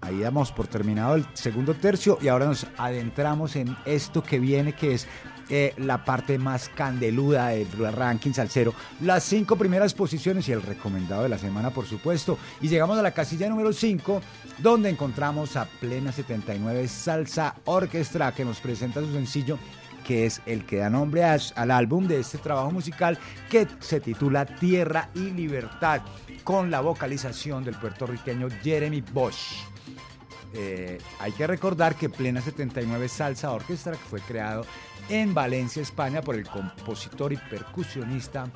Ahí 0.00 0.20
damos 0.20 0.50
por 0.50 0.66
terminado 0.66 1.16
el 1.16 1.26
segundo 1.34 1.74
tercio 1.74 2.16
y 2.22 2.28
ahora 2.28 2.46
nos 2.46 2.66
adentramos 2.78 3.56
en 3.56 3.76
esto 3.84 4.22
que 4.22 4.38
viene, 4.38 4.72
que 4.72 4.94
es 4.94 5.06
eh, 5.50 5.74
la 5.78 6.04
parte 6.04 6.38
más 6.38 6.68
candeluda 6.68 7.48
del 7.48 7.92
ranking 7.92 8.32
salsero. 8.32 8.74
Las 9.00 9.24
cinco 9.24 9.56
primeras 9.56 9.94
posiciones 9.94 10.48
y 10.48 10.52
el 10.52 10.62
recomendado 10.62 11.22
de 11.22 11.28
la 11.30 11.38
semana, 11.38 11.70
por 11.70 11.86
supuesto. 11.86 12.38
Y 12.60 12.68
llegamos 12.68 12.98
a 12.98 13.02
la 13.02 13.12
casilla 13.12 13.48
número 13.48 13.72
5, 13.72 14.20
donde 14.58 14.90
encontramos 14.90 15.56
a 15.56 15.66
Plena 15.66 16.12
79 16.12 16.86
Salsa 16.88 17.54
Orquestra, 17.64 18.32
que 18.32 18.44
nos 18.44 18.60
presenta 18.60 19.00
su 19.00 19.12
sencillo 19.12 19.58
que 20.06 20.24
es 20.24 20.40
el 20.46 20.64
que 20.64 20.78
da 20.78 20.88
nombre 20.88 21.22
a- 21.22 21.36
al 21.56 21.70
álbum 21.70 22.06
de 22.08 22.20
este 22.20 22.38
trabajo 22.38 22.70
musical 22.70 23.18
que 23.50 23.66
se 23.80 24.00
titula 24.00 24.46
Tierra 24.46 25.10
y 25.14 25.30
Libertad, 25.32 26.00
con 26.44 26.70
la 26.70 26.80
vocalización 26.80 27.62
del 27.62 27.74
puertorriqueño 27.74 28.48
Jeremy 28.62 29.02
Bosch. 29.12 29.64
Eh, 30.54 30.98
hay 31.20 31.32
que 31.32 31.46
recordar 31.46 31.94
que 31.94 32.08
Plena 32.08 32.40
79 32.40 33.06
Salsa 33.08 33.50
Orquestra, 33.50 33.92
que 33.92 33.98
fue 33.98 34.20
creado 34.22 34.64
en 35.08 35.34
Valencia, 35.34 35.82
España, 35.82 36.22
por 36.22 36.34
el 36.34 36.46
compositor 36.46 37.32
y 37.32 37.36
percusionista 37.36 38.46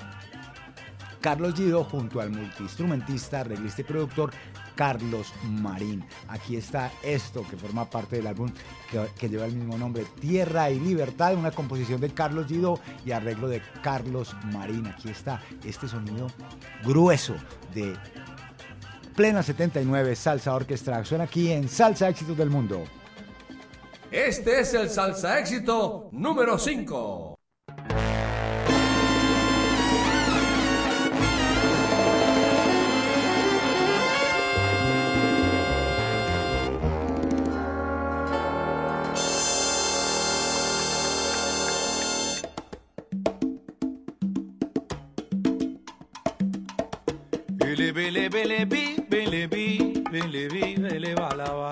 Carlos 1.22 1.54
Gido, 1.54 1.84
junto 1.84 2.20
al 2.20 2.30
multiinstrumentista, 2.30 3.40
arreglista 3.40 3.82
y 3.82 3.84
productor 3.84 4.32
Carlos 4.74 5.32
Marín. 5.44 6.04
Aquí 6.28 6.56
está 6.56 6.90
esto 7.02 7.46
que 7.48 7.56
forma 7.56 7.88
parte 7.88 8.16
del 8.16 8.26
álbum 8.26 8.50
que, 8.90 9.06
que 9.16 9.28
lleva 9.28 9.46
el 9.46 9.54
mismo 9.54 9.78
nombre, 9.78 10.04
Tierra 10.20 10.68
y 10.70 10.80
Libertad, 10.80 11.36
una 11.36 11.52
composición 11.52 12.00
de 12.00 12.10
Carlos 12.10 12.46
Gido 12.48 12.80
y 13.06 13.12
arreglo 13.12 13.48
de 13.48 13.62
Carlos 13.82 14.34
Marín. 14.52 14.88
Aquí 14.88 15.10
está 15.10 15.40
este 15.64 15.86
sonido 15.86 16.26
grueso 16.82 17.36
de 17.72 17.94
Plena 19.14 19.42
79 19.42 20.16
Salsa 20.16 20.54
Orquestra. 20.54 21.04
Suena 21.04 21.24
aquí 21.24 21.52
en 21.52 21.68
Salsa 21.68 22.08
Éxitos 22.08 22.36
del 22.36 22.50
Mundo. 22.50 22.84
Este 24.12 24.60
es 24.60 24.74
el 24.74 24.90
salsa 24.90 25.40
éxito 25.40 26.10
número 26.12 26.58
5. 26.58 27.34
Bele 47.48 47.92
bele 47.92 48.28
bele 48.28 48.66
bi 48.66 48.96
bele 49.08 49.46
bi 49.48 50.04
bele 50.12 50.48
bi 50.50 50.76
bele 50.76 51.14
balaba. 51.14 51.71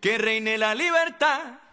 que 0.00 0.18
reine 0.18 0.58
la 0.58 0.74
libertad. 0.74 1.67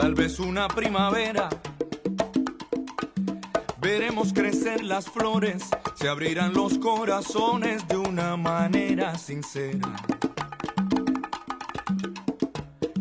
Tal 0.00 0.14
vez 0.14 0.40
una 0.40 0.66
primavera. 0.66 1.50
Veremos 3.82 4.32
crecer 4.32 4.82
las 4.82 5.04
flores, 5.04 5.68
se 5.94 6.08
abrirán 6.08 6.54
los 6.54 6.78
corazones 6.78 7.86
de 7.86 7.98
una 7.98 8.34
manera 8.38 9.18
sincera. 9.18 9.94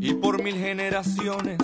Y 0.02 0.14
por 0.16 0.44
mil 0.44 0.56
generaciones, 0.58 1.60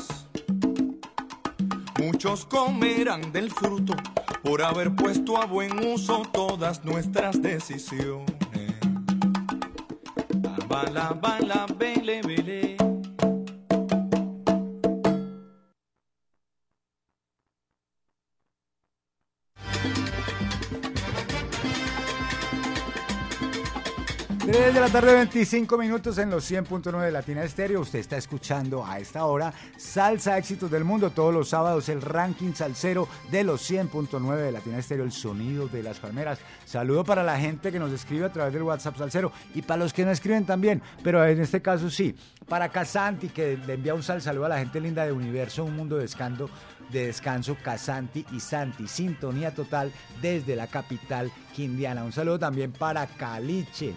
muchos 1.99 2.45
comerán 2.45 3.33
del 3.33 3.51
fruto 3.51 3.93
por 4.41 4.63
haber 4.63 4.95
puesto 4.95 5.35
a 5.35 5.45
buen 5.45 5.85
uso 5.85 6.21
todas 6.31 6.85
nuestras 6.85 7.41
decisiones. 7.41 8.79
Bala, 10.69 11.09
bala, 11.21 11.65
bele, 11.77 12.21
bele. 12.21 12.74
Tarde, 25.01 25.13
25 25.13 25.77
minutos 25.77 26.17
en 26.19 26.29
los 26.29 26.49
100.9 26.49 27.01
de 27.01 27.11
Latina 27.11 27.43
Estéreo. 27.43 27.81
Usted 27.81 27.99
está 27.99 28.15
escuchando 28.15 28.85
a 28.85 28.97
esta 28.97 29.25
hora 29.25 29.53
Salsa 29.75 30.37
Éxitos 30.37 30.71
del 30.71 30.85
Mundo. 30.85 31.09
Todos 31.09 31.33
los 31.33 31.49
sábados 31.49 31.89
el 31.89 32.01
ranking 32.01 32.53
salsero 32.53 33.09
de 33.29 33.43
los 33.43 33.69
100.9 33.69 34.37
de 34.37 34.53
Latina 34.53 34.77
Estéreo, 34.77 35.03
el 35.03 35.11
sonido 35.11 35.67
de 35.67 35.83
las 35.83 35.99
palmeras. 35.99 36.39
Saludo 36.63 37.03
para 37.03 37.23
la 37.23 37.37
gente 37.37 37.73
que 37.73 37.79
nos 37.79 37.91
escribe 37.91 38.27
a 38.27 38.31
través 38.31 38.53
del 38.53 38.63
WhatsApp 38.63 38.95
salsero 38.95 39.33
y 39.53 39.63
para 39.63 39.83
los 39.83 39.91
que 39.91 40.05
no 40.05 40.11
escriben 40.11 40.45
también, 40.45 40.81
pero 41.03 41.25
en 41.25 41.41
este 41.41 41.61
caso 41.61 41.89
sí. 41.89 42.15
Para 42.47 42.69
Casanti, 42.69 43.27
que 43.27 43.57
le 43.57 43.73
envía 43.73 43.95
un 43.95 44.03
sal 44.03 44.21
saludo 44.21 44.45
a 44.45 44.49
la 44.49 44.59
gente 44.59 44.79
linda 44.79 45.05
de 45.05 45.11
Universo, 45.11 45.65
un 45.65 45.75
mundo 45.75 45.97
de 45.97 46.03
descanso, 46.03 46.49
de 46.89 47.07
descanso, 47.07 47.57
Casanti 47.61 48.25
y 48.31 48.39
Santi. 48.39 48.87
Sintonía 48.87 49.53
total 49.53 49.91
desde 50.21 50.55
la 50.55 50.67
capital 50.67 51.33
quindiana. 51.53 52.05
Un 52.05 52.13
saludo 52.13 52.39
también 52.39 52.71
para 52.71 53.05
Caliche 53.07 53.93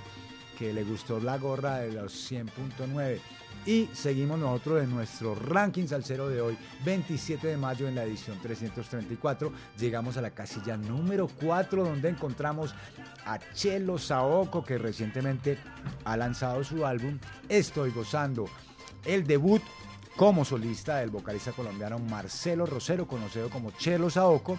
que 0.59 0.73
le 0.73 0.83
gustó 0.85 1.21
la 1.21 1.39
gorra 1.39 1.79
de 1.79 1.93
los 1.93 2.31
100.9. 2.31 3.21
Y 3.67 3.89
seguimos 3.93 4.39
nosotros 4.39 4.83
en 4.83 4.91
nuestro 4.91 5.35
ranking 5.35 5.87
salsero 5.87 6.29
de 6.29 6.41
hoy, 6.41 6.57
27 6.85 7.49
de 7.49 7.57
mayo 7.57 7.87
en 7.87 7.95
la 7.97 8.05
edición 8.05 8.39
334. 8.41 9.53
Llegamos 9.79 10.17
a 10.17 10.23
la 10.23 10.31
casilla 10.31 10.77
número 10.77 11.29
4 11.29 11.85
donde 11.85 12.09
encontramos 12.09 12.75
a 13.27 13.39
Chelo 13.53 13.99
Saoco 13.99 14.65
que 14.65 14.79
recientemente 14.79 15.59
ha 16.05 16.17
lanzado 16.17 16.65
su 16.65 16.87
álbum 16.87 17.19
Estoy 17.49 17.91
gozando. 17.91 18.47
El 19.05 19.27
debut 19.27 19.63
como 20.17 20.45
solista 20.45 20.97
del 20.99 21.11
vocalista 21.11 21.53
colombiano 21.53 21.99
Marcelo 21.99 22.65
Rosero, 22.67 23.07
conocido 23.07 23.51
como 23.51 23.71
Chelo 23.73 24.09
Saoco, 24.11 24.59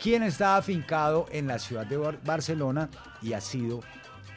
quien 0.00 0.22
está 0.22 0.56
afincado 0.56 1.26
en 1.30 1.46
la 1.46 1.58
ciudad 1.58 1.86
de 1.86 1.96
Bar- 1.96 2.20
Barcelona 2.24 2.88
y 3.22 3.32
ha 3.32 3.40
sido 3.40 3.80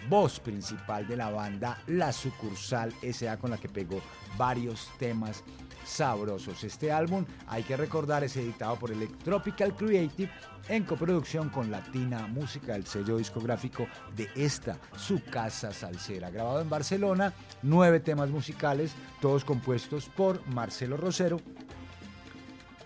voz 0.10 0.40
principal 0.40 1.08
de 1.08 1.18
la 1.18 1.30
banda 1.30 1.82
La 1.88 2.12
Sucursal 2.12 2.94
SA 3.12 3.38
con 3.38 3.52
la 3.52 3.58
que 3.58 3.70
pegó 3.70 4.02
varios 4.38 4.90
temas 4.98 5.44
sabrosos. 5.86 6.64
Este 6.64 6.92
álbum, 6.92 7.26
hay 7.48 7.64
que 7.64 7.78
recordar, 7.78 8.24
es 8.24 8.36
editado 8.38 8.78
por 8.78 8.92
Electropical 8.92 9.76
Creative 9.76 10.32
en 10.68 10.84
coproducción 10.84 11.50
con 11.50 11.70
Latina 11.70 12.28
Música, 12.28 12.76
el 12.76 12.88
sello 12.88 13.18
discográfico 13.18 13.88
de 14.16 14.28
esta, 14.36 14.80
su 14.98 15.24
casa 15.24 15.72
salsera. 15.72 16.32
Grabado 16.32 16.62
en 16.62 16.70
Barcelona, 16.70 17.34
nueve 17.62 18.00
temas 18.00 18.30
musicales, 18.30 18.94
todos 19.22 19.46
compuestos 19.46 20.10
por 20.10 20.46
Marcelo 20.48 20.98
Rosero, 20.98 21.40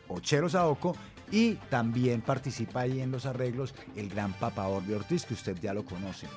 Ochero 0.10 0.50
Saoco 0.50 0.96
y 1.32 1.54
también 1.70 2.22
participa 2.22 2.82
ahí 2.82 3.00
en 3.00 3.12
los 3.12 3.26
arreglos 3.26 3.74
el 3.96 4.10
gran 4.10 4.34
papador 4.34 4.84
de 4.84 4.96
Ortiz, 4.96 5.26
que 5.26 5.36
usted 5.36 5.58
ya 5.62 5.74
lo 5.74 5.86
conoce. 5.86 6.28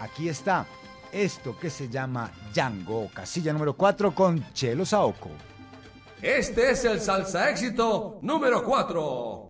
Aquí 0.00 0.30
está 0.30 0.66
esto 1.12 1.58
que 1.58 1.68
se 1.68 1.88
llama 1.88 2.30
Django, 2.54 3.10
casilla 3.12 3.52
número 3.52 3.74
4 3.74 4.14
con 4.14 4.42
Chelo 4.54 4.86
Saoco. 4.86 5.28
Este 6.22 6.70
es 6.70 6.84
el 6.86 7.00
salsa 7.00 7.50
éxito 7.50 8.18
número 8.22 8.64
4. 8.64 9.48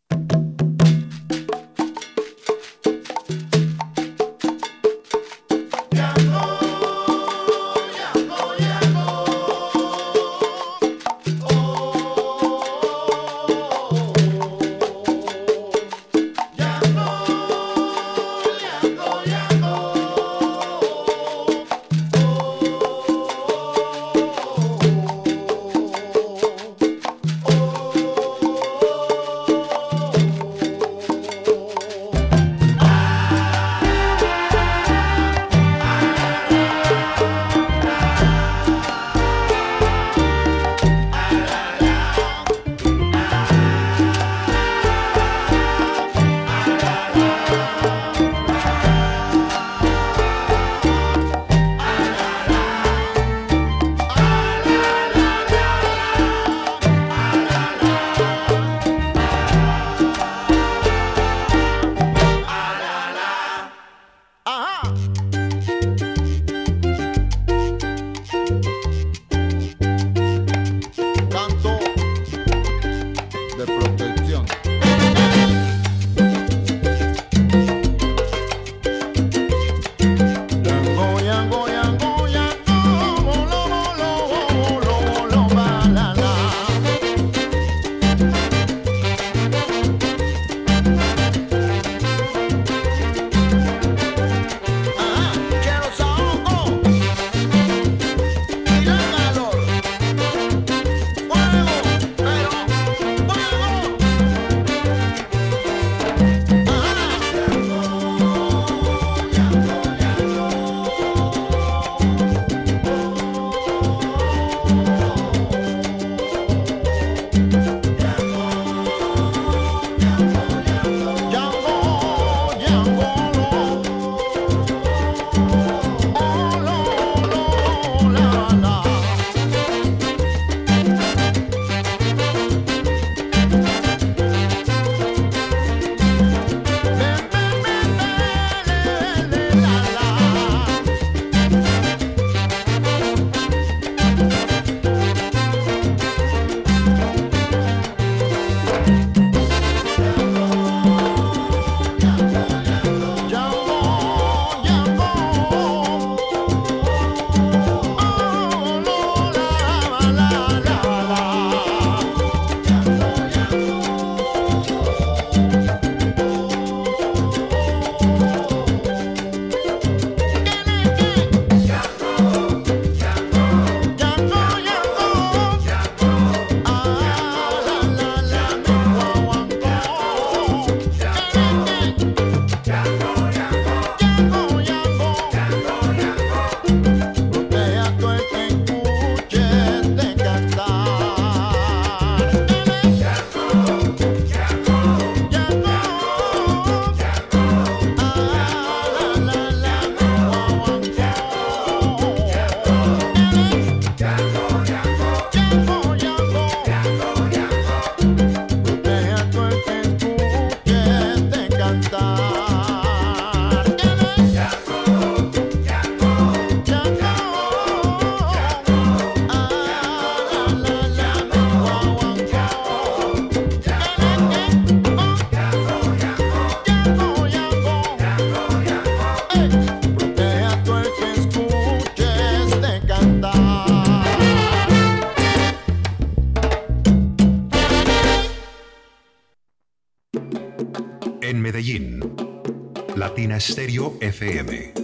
Stereo 243.41 243.97
FM. 244.01 244.75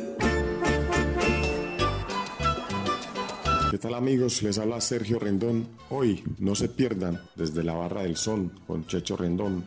¿Qué 3.70 3.78
tal 3.78 3.92
amigos? 3.92 4.42
Les 4.42 4.56
habla 4.56 4.80
Sergio 4.80 5.18
Rendón. 5.18 5.68
Hoy 5.90 6.24
no 6.38 6.54
se 6.54 6.70
pierdan 6.70 7.20
desde 7.34 7.62
la 7.62 7.74
Barra 7.74 8.04
del 8.04 8.16
Sol 8.16 8.50
con 8.66 8.86
Checho 8.86 9.14
Rendón 9.14 9.66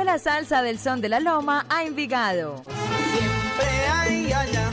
Vuelve 0.00 0.12
la 0.12 0.18
salsa 0.18 0.62
del 0.62 0.78
son 0.78 1.02
de 1.02 1.10
la 1.10 1.20
loma 1.20 1.66
a 1.68 1.84
Envigado. 1.84 2.62
Siempre 2.64 3.68
hay 3.92 4.32
allá. 4.32 4.70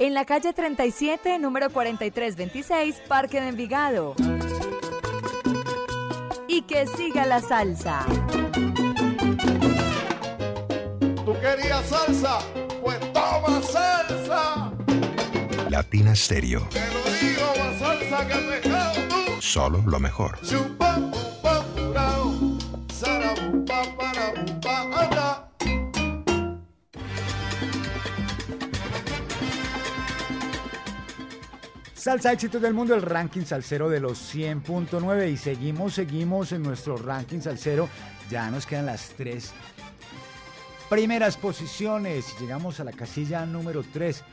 En 0.00 0.14
la 0.14 0.24
calle 0.24 0.54
37, 0.54 1.38
número 1.38 1.68
4326, 1.68 3.02
Parque 3.06 3.42
de 3.42 3.48
Envigado. 3.48 4.14
Y 6.48 6.62
que 6.62 6.86
siga 6.86 7.26
la 7.26 7.42
salsa. 7.42 8.06
¿Tú 11.26 11.34
querías 11.42 11.86
salsa? 11.86 12.38
Pues 12.82 12.98
toma 13.12 13.60
salsa. 13.60 14.72
Latina 15.68 16.16
Stereo. 16.16 16.66
Te 16.70 16.80
lo 16.80 17.02
digo, 17.20 17.52
más 17.58 17.78
salsa 17.78 18.26
que 18.26 18.34
pescado 18.34 18.97
Solo 19.40 19.82
lo 19.86 20.00
mejor. 20.00 20.38
Salsa 31.94 32.32
éxitos 32.32 32.62
del 32.62 32.72
mundo, 32.72 32.94
el 32.94 33.02
ranking 33.02 33.44
salsero 33.44 33.90
de 33.90 34.00
los 34.00 34.34
100.9 34.34 35.30
y 35.30 35.36
seguimos, 35.36 35.94
seguimos 35.94 36.52
en 36.52 36.62
nuestro 36.62 36.96
ranking 36.96 37.40
salsero. 37.40 37.88
Ya 38.30 38.50
nos 38.50 38.64
quedan 38.64 38.86
las 38.86 39.10
tres 39.10 39.52
primeras 40.88 41.36
posiciones. 41.36 42.34
Llegamos 42.40 42.80
a 42.80 42.84
la 42.84 42.92
casilla 42.92 43.44
número 43.44 43.84
3, 43.92 44.24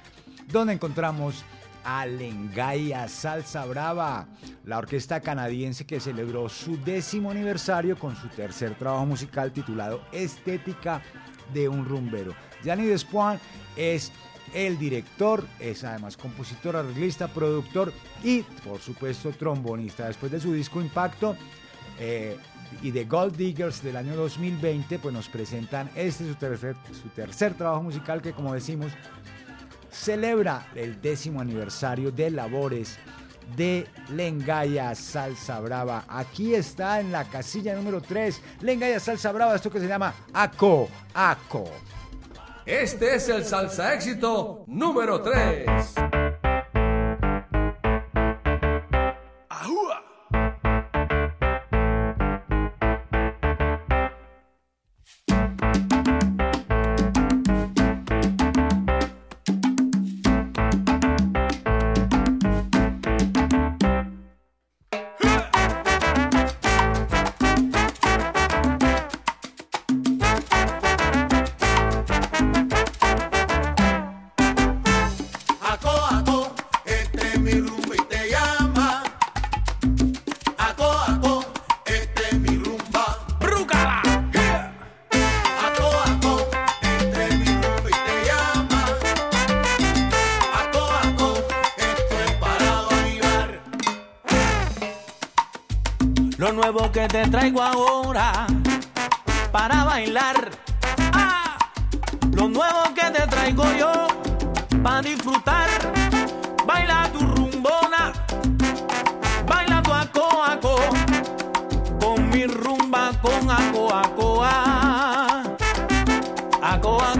donde 0.48 0.74
encontramos 0.74 1.44
a 1.86 2.06
Lengaya 2.06 3.08
Salsa 3.08 3.66
Brava, 3.66 4.28
la 4.66 4.80
orquesta 4.80 5.22
canadiense 5.22 5.86
que 5.86 6.00
celebró 6.00 6.50
su 6.50 6.78
décimo 6.84 7.30
aniversario 7.30 7.98
con 7.98 8.16
su 8.16 8.28
tercer 8.30 8.76
trabajo 8.76 9.06
musical 9.06 9.52
titulado 9.52 10.02
Estética 10.12 11.02
de 11.54 11.70
un 11.70 11.86
rumbero. 11.86 12.34
Gianni 12.64 12.86
Despoin 12.86 13.40
es 13.76 14.12
el 14.54 14.80
director, 14.80 15.46
es 15.60 15.84
además 15.84 16.18
compositor, 16.18 16.76
arreglista, 16.76 17.28
productor 17.28 17.94
y 18.24 18.42
por 18.64 18.80
supuesto 18.80 19.32
trombonista. 19.32 20.08
Después 20.08 20.32
de 20.32 20.40
su 20.40 20.54
disco 20.54 20.82
Impacto 20.82 21.38
eh, 22.00 22.38
y 22.82 22.90
de 22.90 23.06
Gold 23.06 23.36
Diggers 23.36 23.84
del 23.84 23.96
año 23.96 24.16
2020, 24.16 24.98
pues 24.98 25.14
nos 25.14 25.30
presentan 25.30 25.92
este 25.96 26.28
su 26.28 26.36
tercer, 26.36 26.76
su 27.00 27.10
tercer 27.10 27.54
trabajo 27.54 27.84
musical 27.84 28.24
que 28.24 28.34
como 28.34 28.54
decimos 28.54 28.92
celebra 29.96 30.68
el 30.76 31.02
décimo 31.02 31.42
aniversario 31.42 32.12
de 32.12 32.30
labores 32.30 32.98
de 33.56 33.88
Lengaya 34.10 34.94
Salsa 34.96 35.60
Brava. 35.60 36.06
Aquí 36.08 36.56
está 36.56 37.00
en 37.00 37.12
la 37.12 37.26
casilla 37.26 37.76
número 37.76 38.02
3, 38.02 38.42
Lengaya 38.62 39.00
Salsa 39.00 39.32
Brava, 39.32 39.56
esto 39.56 39.72
que 39.72 39.80
se 39.80 39.88
llama 39.88 40.14
ACO, 40.34 40.90
ACO. 41.14 41.66
Este 42.66 43.16
es 43.16 43.30
el 43.30 43.46
salsa 43.46 43.94
éxito 43.94 44.64
número 44.68 45.22
3. 45.22 46.25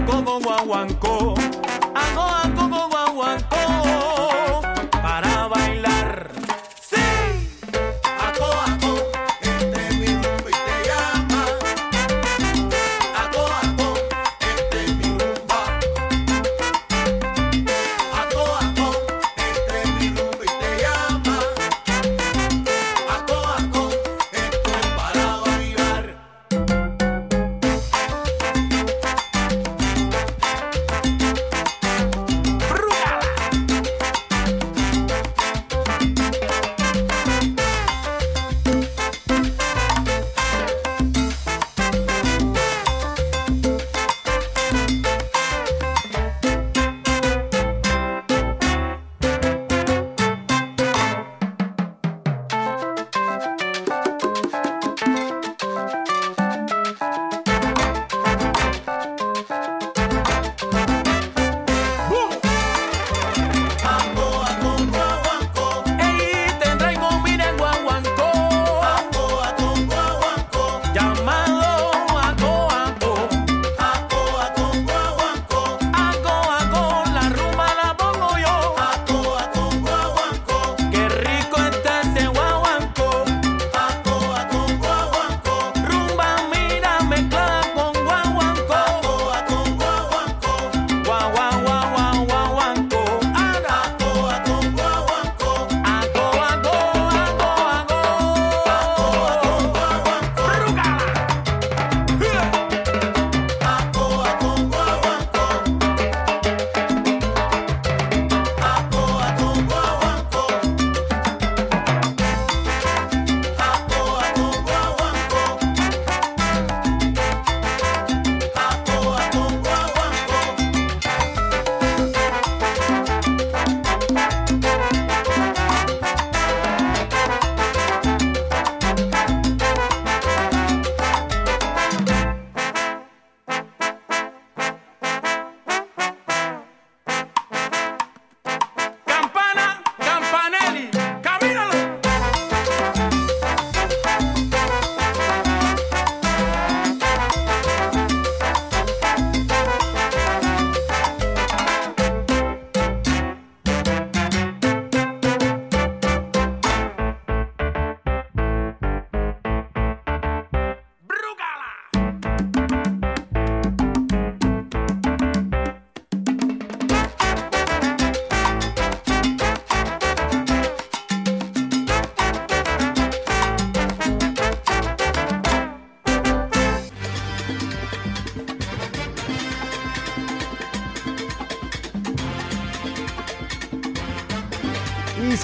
Con 0.04 0.24
guaguancó, 0.24 1.34
con 2.54 2.88
guaguancó, 2.90 4.15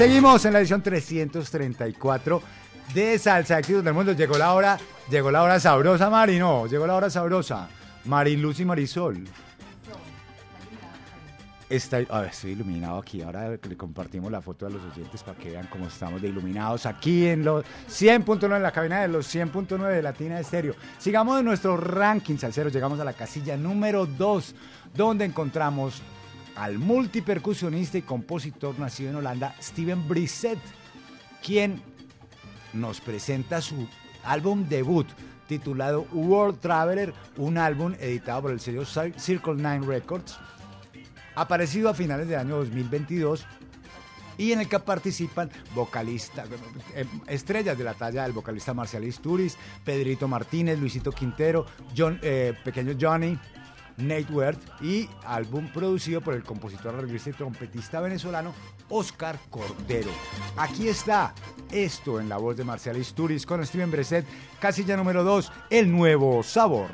seguimos 0.02 0.44
en 0.44 0.52
la 0.52 0.58
edición 0.58 0.82
334 0.82 2.42
de 2.92 3.18
Salsa 3.20 3.60
Éxitos 3.60 3.84
del 3.84 3.94
Mundo. 3.94 4.10
Llegó 4.10 4.36
la 4.36 4.52
hora, 4.52 4.76
llegó 5.08 5.30
la 5.30 5.44
hora 5.44 5.60
sabrosa, 5.60 6.10
Mari, 6.10 6.40
no, 6.40 6.66
llegó 6.66 6.88
la 6.88 6.96
hora 6.96 7.08
sabrosa. 7.08 7.68
Mariluz 8.06 8.58
y 8.58 8.64
Marisol. 8.64 9.22
Está, 11.70 11.98
a 12.08 12.20
ver, 12.22 12.30
estoy 12.30 12.50
iluminado 12.50 12.98
aquí. 12.98 13.22
Ahora 13.22 13.50
le 13.50 13.76
compartimos 13.76 14.32
la 14.32 14.42
foto 14.42 14.66
a 14.66 14.70
los 14.70 14.82
oyentes 14.82 15.22
para 15.22 15.38
que 15.38 15.50
vean 15.50 15.68
cómo 15.70 15.86
estamos 15.86 16.20
de 16.20 16.26
iluminados 16.26 16.84
aquí 16.84 17.28
en 17.28 17.44
los 17.44 17.64
100.9, 17.88 18.56
en 18.56 18.62
la 18.64 18.72
cabina 18.72 19.02
de 19.02 19.08
los 19.08 19.32
100.9 19.32 19.86
de 19.86 20.02
Latina 20.02 20.40
Estéreo. 20.40 20.74
Sigamos 20.98 21.38
en 21.38 21.44
nuestro 21.44 21.76
ranking 21.76 22.38
salsero. 22.38 22.70
Llegamos 22.70 22.98
a 22.98 23.04
la 23.04 23.12
casilla 23.12 23.56
número 23.56 24.06
2, 24.06 24.54
donde 24.96 25.26
encontramos 25.26 26.02
al 26.56 26.78
multipercusionista 26.78 27.98
y 27.98 28.02
compositor 28.02 28.78
nacido 28.78 29.10
en 29.10 29.16
Holanda, 29.16 29.54
Steven 29.60 30.06
Brissett, 30.08 30.58
quien 31.44 31.82
nos 32.72 33.00
presenta 33.00 33.60
su 33.60 33.88
álbum 34.24 34.68
debut 34.68 35.06
titulado 35.48 36.02
World 36.12 36.60
Traveler, 36.60 37.12
un 37.36 37.58
álbum 37.58 37.94
editado 38.00 38.42
por 38.42 38.50
el 38.52 38.60
sello 38.60 38.82
Cir- 38.82 39.18
Circle 39.18 39.54
Nine 39.56 39.80
Records, 39.86 40.38
aparecido 41.34 41.88
a 41.90 41.94
finales 41.94 42.28
del 42.28 42.38
año 42.38 42.56
2022 42.56 43.46
y 44.38 44.52
en 44.52 44.60
el 44.60 44.68
que 44.68 44.78
participan 44.78 45.50
vocalistas, 45.74 46.48
eh, 46.94 47.04
estrellas 47.26 47.76
de 47.76 47.84
la 47.84 47.94
talla 47.94 48.22
del 48.22 48.32
vocalista 48.32 48.72
Marcial 48.72 49.04
Isturiz, 49.04 49.56
Pedrito 49.84 50.26
Martínez, 50.26 50.78
Luisito 50.78 51.12
Quintero, 51.12 51.66
John, 51.96 52.18
eh, 52.22 52.54
Pequeño 52.64 52.94
Johnny, 52.98 53.38
Nate 53.96 54.32
Worth 54.32 54.82
y 54.82 55.08
álbum 55.24 55.68
producido 55.72 56.20
por 56.20 56.34
el 56.34 56.42
compositor, 56.42 56.94
arreglista 56.94 57.30
y 57.30 57.34
trompetista 57.34 58.00
venezolano 58.00 58.54
Oscar 58.88 59.38
Cordero. 59.50 60.10
Aquí 60.56 60.88
está 60.88 61.34
esto 61.70 62.20
en 62.20 62.28
la 62.28 62.36
voz 62.36 62.56
de 62.56 62.64
Marcial 62.64 62.96
Isturiz 62.96 63.46
con 63.46 63.64
Steven 63.64 63.90
Breset, 63.90 64.26
casilla 64.60 64.96
número 64.96 65.24
2, 65.24 65.52
El 65.70 65.90
Nuevo 65.90 66.42
Sabor. 66.42 66.90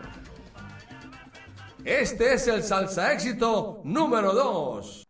Este 1.85 2.35
es 2.35 2.47
el 2.49 2.63
salsa 2.63 3.13
éxito 3.13 3.81
número 3.85 4.35
2. 4.35 5.08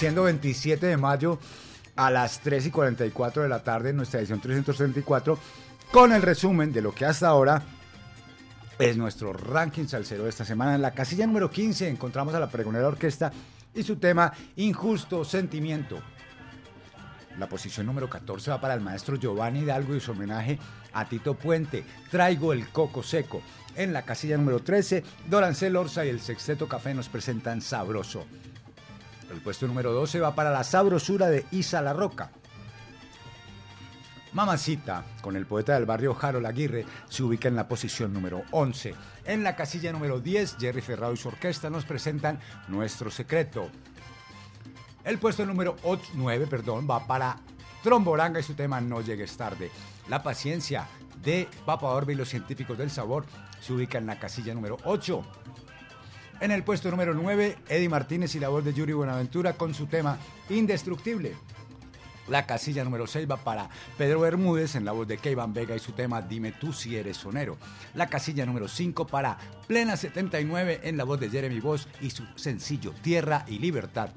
Siendo 0.00 0.22
27 0.22 0.86
de 0.86 0.96
mayo 0.96 1.38
a 1.94 2.10
las 2.10 2.40
3 2.40 2.68
y 2.68 2.70
44 2.70 3.42
de 3.42 3.50
la 3.50 3.62
tarde 3.62 3.92
nuestra 3.92 4.18
edición 4.18 4.40
334, 4.40 5.38
con 5.92 6.14
el 6.14 6.22
resumen 6.22 6.72
de 6.72 6.80
lo 6.80 6.94
que 6.94 7.04
hasta 7.04 7.28
ahora 7.28 7.62
es 8.78 8.96
nuestro 8.96 9.34
ranking 9.34 9.84
salsero 9.84 10.24
de 10.24 10.30
esta 10.30 10.46
semana. 10.46 10.74
En 10.74 10.80
la 10.80 10.94
casilla 10.94 11.26
número 11.26 11.50
15 11.50 11.86
encontramos 11.86 12.34
a 12.34 12.40
la 12.40 12.48
Pregonera 12.48 12.88
Orquesta 12.88 13.30
y 13.74 13.82
su 13.82 13.96
tema 13.96 14.32
Injusto 14.56 15.22
Sentimiento. 15.22 16.00
La 17.38 17.46
posición 17.46 17.84
número 17.84 18.08
14 18.08 18.52
va 18.52 18.58
para 18.58 18.72
el 18.72 18.80
maestro 18.80 19.16
Giovanni 19.16 19.60
Hidalgo 19.60 19.94
y 19.94 20.00
su 20.00 20.12
homenaje 20.12 20.58
a 20.94 21.06
Tito 21.10 21.34
Puente. 21.34 21.84
Traigo 22.10 22.54
el 22.54 22.70
coco 22.70 23.02
seco. 23.02 23.42
En 23.76 23.92
la 23.92 24.06
casilla 24.06 24.38
número 24.38 24.60
13, 24.60 25.04
Dorancel 25.28 25.76
Orza 25.76 26.06
y 26.06 26.08
el 26.08 26.20
Sexteto 26.20 26.66
Café 26.68 26.94
nos 26.94 27.10
presentan 27.10 27.60
Sabroso. 27.60 28.24
El 29.30 29.40
puesto 29.40 29.66
número 29.66 29.92
12 29.92 30.20
va 30.20 30.34
para 30.34 30.50
la 30.50 30.64
sabrosura 30.64 31.28
de 31.28 31.46
Isa 31.52 31.80
La 31.80 31.92
Roca. 31.92 32.32
Mamacita, 34.32 35.04
con 35.22 35.36
el 35.36 35.46
poeta 35.46 35.74
del 35.74 35.86
barrio 35.86 36.16
Harold 36.20 36.46
Aguirre, 36.46 36.86
se 37.08 37.22
ubica 37.22 37.48
en 37.48 37.56
la 37.56 37.66
posición 37.66 38.12
número 38.12 38.42
11. 38.52 38.94
En 39.24 39.42
la 39.42 39.56
casilla 39.56 39.92
número 39.92 40.20
10, 40.20 40.56
Jerry 40.58 40.80
Ferrao 40.80 41.12
y 41.12 41.16
su 41.16 41.28
orquesta 41.28 41.70
nos 41.70 41.84
presentan 41.84 42.38
Nuestro 42.68 43.10
Secreto. 43.10 43.70
El 45.04 45.18
puesto 45.18 45.46
número 45.46 45.76
8 45.82 46.12
9 46.14 46.46
perdón, 46.46 46.86
va 46.88 47.06
para 47.06 47.36
Tromboranga 47.82 48.40
y 48.40 48.42
su 48.42 48.54
tema 48.54 48.80
No 48.80 49.00
llegues 49.00 49.36
tarde. 49.36 49.70
La 50.08 50.22
paciencia 50.22 50.86
de 51.22 51.48
Papa 51.64 51.88
Orbe 51.88 52.12
y 52.12 52.16
los 52.16 52.28
científicos 52.28 52.78
del 52.78 52.90
sabor 52.90 53.24
se 53.60 53.72
ubica 53.72 53.98
en 53.98 54.06
la 54.06 54.18
casilla 54.18 54.54
número 54.54 54.76
8. 54.84 55.24
En 56.40 56.50
el 56.50 56.62
puesto 56.62 56.90
número 56.90 57.12
9, 57.12 57.58
Eddie 57.68 57.88
Martínez 57.90 58.34
y 58.34 58.40
la 58.40 58.48
voz 58.48 58.64
de 58.64 58.72
Yuri 58.72 58.94
Buenaventura 58.94 59.52
con 59.52 59.74
su 59.74 59.86
tema 59.86 60.16
Indestructible. 60.48 61.36
La 62.28 62.46
casilla 62.46 62.82
número 62.82 63.06
6 63.06 63.30
va 63.30 63.36
para 63.36 63.68
Pedro 63.98 64.20
Bermúdez 64.20 64.74
en 64.74 64.86
la 64.86 64.92
voz 64.92 65.06
de 65.06 65.18
Keivan 65.18 65.52
Vega 65.52 65.76
y 65.76 65.80
su 65.80 65.92
tema 65.92 66.22
Dime 66.22 66.52
tú 66.52 66.72
si 66.72 66.96
eres 66.96 67.18
sonero. 67.18 67.58
La 67.92 68.06
casilla 68.06 68.46
número 68.46 68.68
5 68.68 69.06
para 69.06 69.36
Plena 69.66 69.98
79 69.98 70.80
en 70.84 70.96
la 70.96 71.04
voz 71.04 71.20
de 71.20 71.28
Jeremy 71.28 71.60
Voss 71.60 71.88
y 72.00 72.08
su 72.08 72.24
sencillo 72.36 72.94
Tierra 73.02 73.44
y 73.46 73.58
Libertad. 73.58 74.08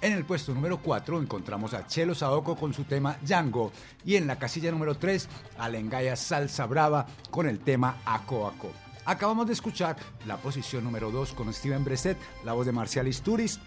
En 0.00 0.12
el 0.14 0.24
puesto 0.24 0.54
número 0.54 0.78
4 0.78 1.20
encontramos 1.20 1.74
a 1.74 1.86
Chelo 1.86 2.14
Saoko 2.14 2.56
con 2.56 2.72
su 2.72 2.84
tema 2.84 3.18
Django 3.20 3.72
y 4.06 4.16
en 4.16 4.26
la 4.26 4.38
casilla 4.38 4.70
número 4.70 4.96
3 4.96 5.28
a 5.58 6.16
Salsa 6.16 6.64
Brava 6.64 7.06
con 7.30 7.46
el 7.46 7.58
tema 7.58 7.98
Aco 8.06 8.46
Aco. 8.46 8.83
Acabamos 9.06 9.46
de 9.46 9.52
escuchar 9.52 9.96
la 10.26 10.38
posición 10.38 10.82
número 10.82 11.10
2 11.10 11.34
con 11.34 11.52
Steven 11.52 11.84
Breset, 11.84 12.16
la 12.42 12.54
voz 12.54 12.64
de 12.64 12.72
Marcial 12.72 13.06
Isturiz 13.06 13.58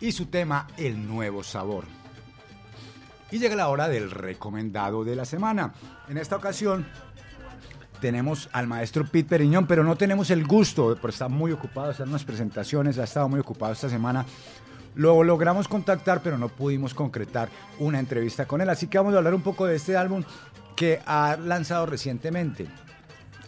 y 0.00 0.12
su 0.12 0.26
tema 0.26 0.66
El 0.76 1.08
Nuevo 1.08 1.42
Sabor. 1.42 1.84
Y 3.30 3.38
llega 3.38 3.56
la 3.56 3.68
hora 3.68 3.88
del 3.88 4.10
recomendado 4.10 5.02
de 5.02 5.16
la 5.16 5.24
semana. 5.24 5.72
En 6.08 6.18
esta 6.18 6.36
ocasión 6.36 6.86
tenemos 8.02 8.50
al 8.52 8.66
maestro 8.66 9.06
Pete 9.06 9.30
Periñón, 9.30 9.66
pero 9.66 9.82
no 9.82 9.96
tenemos 9.96 10.30
el 10.30 10.46
gusto, 10.46 10.94
por 11.00 11.08
estar 11.08 11.30
muy 11.30 11.50
ocupado, 11.50 11.90
hacer 11.90 12.06
unas 12.06 12.24
presentaciones, 12.24 12.98
ha 12.98 13.04
estado 13.04 13.30
muy 13.30 13.40
ocupado 13.40 13.72
esta 13.72 13.88
semana. 13.88 14.26
Lo 14.94 15.24
logramos 15.24 15.68
contactar, 15.68 16.20
pero 16.22 16.36
no 16.36 16.50
pudimos 16.50 16.92
concretar 16.92 17.48
una 17.78 17.98
entrevista 17.98 18.46
con 18.46 18.60
él. 18.60 18.68
Así 18.68 18.88
que 18.88 18.98
vamos 18.98 19.14
a 19.14 19.18
hablar 19.18 19.34
un 19.34 19.42
poco 19.42 19.64
de 19.64 19.76
este 19.76 19.96
álbum 19.96 20.22
que 20.76 21.00
ha 21.06 21.38
lanzado 21.38 21.86
recientemente. 21.86 22.68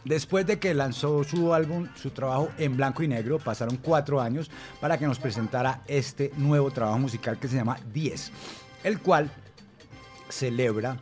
Después 0.06 0.46
de 0.46 0.60
que 0.60 0.72
lanzó 0.72 1.24
su 1.24 1.52
álbum, 1.52 1.88
su 1.96 2.10
trabajo 2.10 2.48
en 2.58 2.76
blanco 2.76 3.02
y 3.02 3.08
negro, 3.08 3.40
pasaron 3.40 3.76
cuatro 3.76 4.20
años 4.20 4.48
para 4.80 4.98
que 4.98 5.06
nos 5.06 5.18
presentara 5.18 5.82
este 5.88 6.30
nuevo 6.36 6.70
trabajo 6.70 7.00
musical 7.00 7.40
que 7.40 7.48
se 7.48 7.56
llama 7.56 7.80
10, 7.92 8.30
el 8.84 9.00
cual 9.00 9.32
celebra 10.28 10.96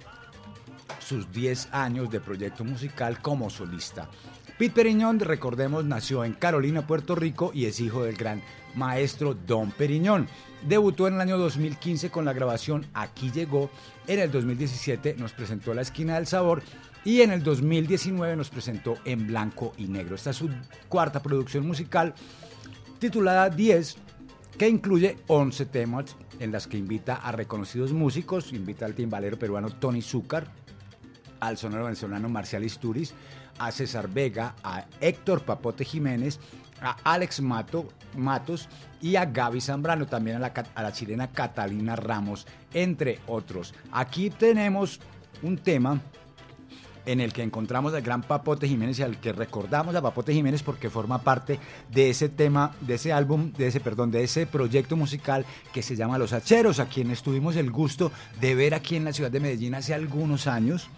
sus 1.01 1.31
10 1.31 1.69
años 1.73 2.11
de 2.11 2.21
proyecto 2.21 2.65
musical 2.65 3.21
como 3.21 3.51
solista. 3.51 4.09
Pete 4.57 4.75
Periñón, 4.75 5.21
recordemos, 5.21 5.85
nació 5.85 6.25
en 6.25 6.33
Carolina, 6.33 6.87
Puerto 6.87 7.15
Rico 7.15 7.51
y 7.53 7.67
es 7.67 7.81
hijo 7.81 8.05
del 8.05 8.17
gran 8.17 8.41
maestro 8.75 9.35
Don 9.35 9.71
Periñón. 9.71 10.29
Debutó 10.67 11.09
en 11.09 11.15
el 11.17 11.21
año 11.21 11.37
2015 11.37 12.11
con 12.11 12.25
la 12.25 12.33
grabación 12.33 12.87
Aquí 12.95 13.31
llegó. 13.31 13.69
En 14.07 14.19
el 14.19 14.31
2017 14.31 15.17
nos 15.19 15.33
presentó 15.33 15.75
La 15.75 15.83
Esquina 15.83 16.15
del 16.15 16.27
Sabor 16.27 16.63
y 17.05 17.21
en 17.21 17.31
el 17.31 17.43
2019 17.43 18.37
nos 18.37 18.51
presentó 18.51 18.97
En 19.05 19.27
Blanco 19.27 19.73
y 19.77 19.87
Negro. 19.87 20.15
Esta 20.15 20.31
es 20.31 20.37
su 20.37 20.51
cuarta 20.89 21.23
producción 21.23 21.67
musical 21.67 22.15
titulada 22.99 23.51
10 23.51 23.97
que 24.59 24.69
incluye 24.69 25.19
11 25.27 25.67
temas 25.67 26.17
en 26.39 26.53
las 26.53 26.67
que 26.67 26.79
invita 26.79 27.17
a 27.17 27.33
reconocidos 27.33 27.93
músicos, 27.93 28.53
invita 28.53 28.87
al 28.87 28.95
timbalero 28.95 29.39
peruano 29.39 29.69
Tony 29.69 30.01
Zúcar, 30.01 30.47
al 31.41 31.59
sonero 31.59 31.85
venezolano 31.85 32.29
Marcial 32.29 32.65
Isturiz, 32.65 33.13
a 33.59 33.71
César 33.71 34.09
Vega, 34.09 34.55
a 34.63 34.87
Héctor 35.01 35.45
Papote 35.45 35.85
Jiménez, 35.85 36.41
a 36.81 36.97
Alex 37.05 37.41
Mato, 37.41 37.89
Matos 38.17 38.69
y 39.01 39.17
a 39.17 39.27
Gaby 39.27 39.61
Zambrano, 39.61 40.07
también 40.07 40.43
a 40.43 40.83
la 40.83 40.93
chilena 40.93 41.31
Catalina 41.31 41.97
Ramos, 41.97 42.47
entre 42.73 43.21
otros. 43.27 43.75
Aquí 43.93 44.31
tenemos 44.31 45.01
un 45.43 45.59
tema 45.59 46.01
en 47.07 47.21
el 47.21 47.33
que 47.33 47.43
encontramos 47.43 47.95
al 47.95 48.03
gran 48.03 48.23
Papote 48.23 48.69
Jiménez 48.69 48.99
y 48.99 49.03
al 49.03 49.19
que 49.19 49.33
recordamos 49.33 49.95
a 49.95 50.03
Papote 50.03 50.33
Jiménez 50.33 50.63
porque 50.63 50.91
forma 50.91 51.23
parte 51.23 51.59
de 51.91 52.11
ese 52.11 52.29
tema, 52.29 52.75
de 52.81 52.95
ese 52.95 53.13
álbum, 53.13 53.53
de 53.53 53.69
ese, 53.69 53.81
perdón, 53.81 54.11
de 54.11 54.25
ese 54.25 54.47
proyecto 54.47 54.97
musical 54.97 55.45
que 55.73 55.83
se 55.83 55.97
llama 55.97 56.19
Los 56.19 56.33
Hacheros, 56.33 56.81
a 56.81 56.87
quienes 56.87 57.23
tuvimos 57.23 57.57
el 57.57 57.71
gusto 57.71 58.13
de 58.41 58.55
ver 58.55 58.75
aquí 58.75 58.97
en 58.97 59.05
la 59.05 59.13
ciudad 59.13 59.31
de 59.31 59.41
Medellín 59.41 59.75
hace 59.75 59.95
algunos 59.95 60.47
años. 60.47 60.89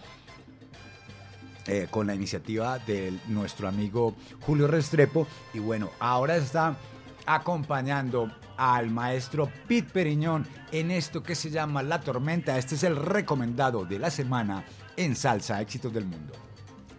Eh, 1.69 1.87
con 1.89 2.07
la 2.07 2.15
iniciativa 2.15 2.79
de 2.79 3.19
nuestro 3.27 3.67
amigo 3.67 4.15
Julio 4.39 4.67
Restrepo 4.67 5.27
y 5.53 5.59
bueno, 5.59 5.89
ahora 5.99 6.37
está 6.37 6.77
acompañando 7.25 8.31
al 8.55 8.89
maestro 8.89 9.51
Pete 9.67 9.89
Periñón 9.91 10.47
en 10.71 10.91
esto 10.91 11.21
que 11.21 11.35
se 11.35 11.49
llama 11.49 11.83
La 11.83 11.99
Tormenta. 11.99 12.57
Este 12.57 12.75
es 12.75 12.83
el 12.83 12.95
recomendado 12.95 13.83
de 13.83 13.99
la 13.99 14.09
semana 14.09 14.63
en 14.97 15.15
Salsa 15.15 15.61
Éxitos 15.61 15.93
del 15.93 16.05
Mundo. 16.05 16.33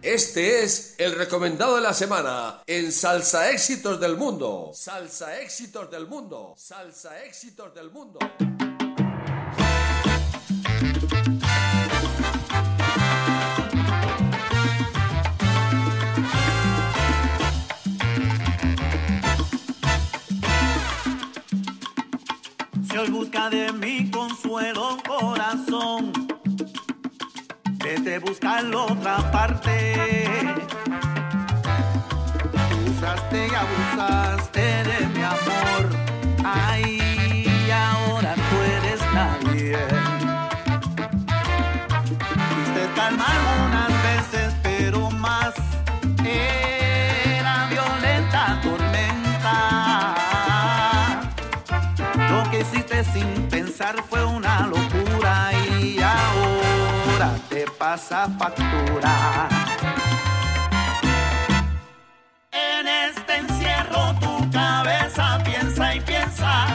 Este 0.01 0.63
es 0.63 0.95
el 0.97 1.13
recomendado 1.13 1.75
de 1.75 1.81
la 1.81 1.93
semana 1.93 2.63
en 2.65 2.91
Salsa 2.91 3.51
Éxitos 3.51 3.99
del 3.99 4.15
Mundo. 4.15 4.71
Salsa 4.73 5.39
Éxitos 5.41 5.91
del 5.91 6.07
Mundo. 6.07 6.55
Salsa 6.57 7.21
Éxitos 7.25 7.75
del 7.75 7.91
Mundo. 7.91 8.19
Si 22.89 22.97
hoy 22.97 23.09
busca 23.09 23.49
de 23.49 23.73
mi 23.73 24.09
consuelo 24.09 24.97
corazón, 25.05 26.28
vete 28.09 28.15
a 28.15 28.19
buscarlo 28.19 28.85
otra 28.85 29.31
parte. 29.31 29.71
Usaste 32.89 33.47
y 33.47 33.51
abusaste 33.55 34.61
de 34.61 35.07
mi 35.13 35.21
amor, 35.21 35.89
ay, 36.43 37.71
ahora 37.71 38.33
tú 38.35 38.55
eres 38.77 39.01
nadie. 39.13 39.77
Fuiste 42.49 42.89
calma 42.95 43.25
algunas 43.37 43.91
veces, 44.09 44.55
pero 44.63 45.11
más 45.11 45.53
era 46.23 47.67
violenta 47.69 48.59
tormenta. 48.63 49.55
Lo 52.31 52.49
que 52.49 52.57
hiciste 52.61 53.03
sin 53.03 53.47
pensar 53.49 53.95
fue 54.09 54.25
una 54.25 54.67
locura 54.67 54.98
te 57.49 57.65
pasa 57.77 58.29
factura. 58.37 59.49
En 62.51 62.87
este 62.87 63.35
encierro 63.35 64.15
tu 64.21 64.49
cabeza 64.51 65.37
piensa 65.43 65.95
y 65.95 65.99
piensa 65.99 66.67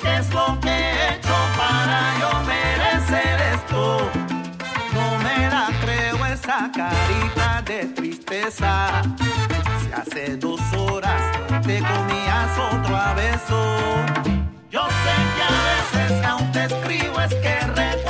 qué 0.00 0.16
es 0.16 0.32
lo 0.32 0.58
que 0.60 0.70
he 0.70 1.14
hecho 1.14 1.34
para 1.58 2.18
yo 2.20 2.30
merecer 2.46 3.38
esto. 3.54 4.10
No 4.94 5.18
me 5.18 5.48
la 5.50 5.68
creo 5.82 6.24
esa 6.24 6.70
carita 6.74 7.62
de 7.66 7.84
tristeza. 7.88 9.02
Si 9.82 9.92
hace 9.92 10.36
dos 10.38 10.60
horas 10.72 11.20
te 11.66 11.80
comías 11.80 12.58
otro 12.72 12.96
a 12.96 13.12
beso. 13.12 13.76
Yo 14.70 14.86
sé 14.86 15.14
que 15.36 15.42
a 15.42 15.54
veces 15.68 16.24
aún 16.26 16.50
te 16.52 16.64
escribo 16.64 17.20
es 17.20 17.34
que 17.34 17.60
recuerdo. 17.66 18.09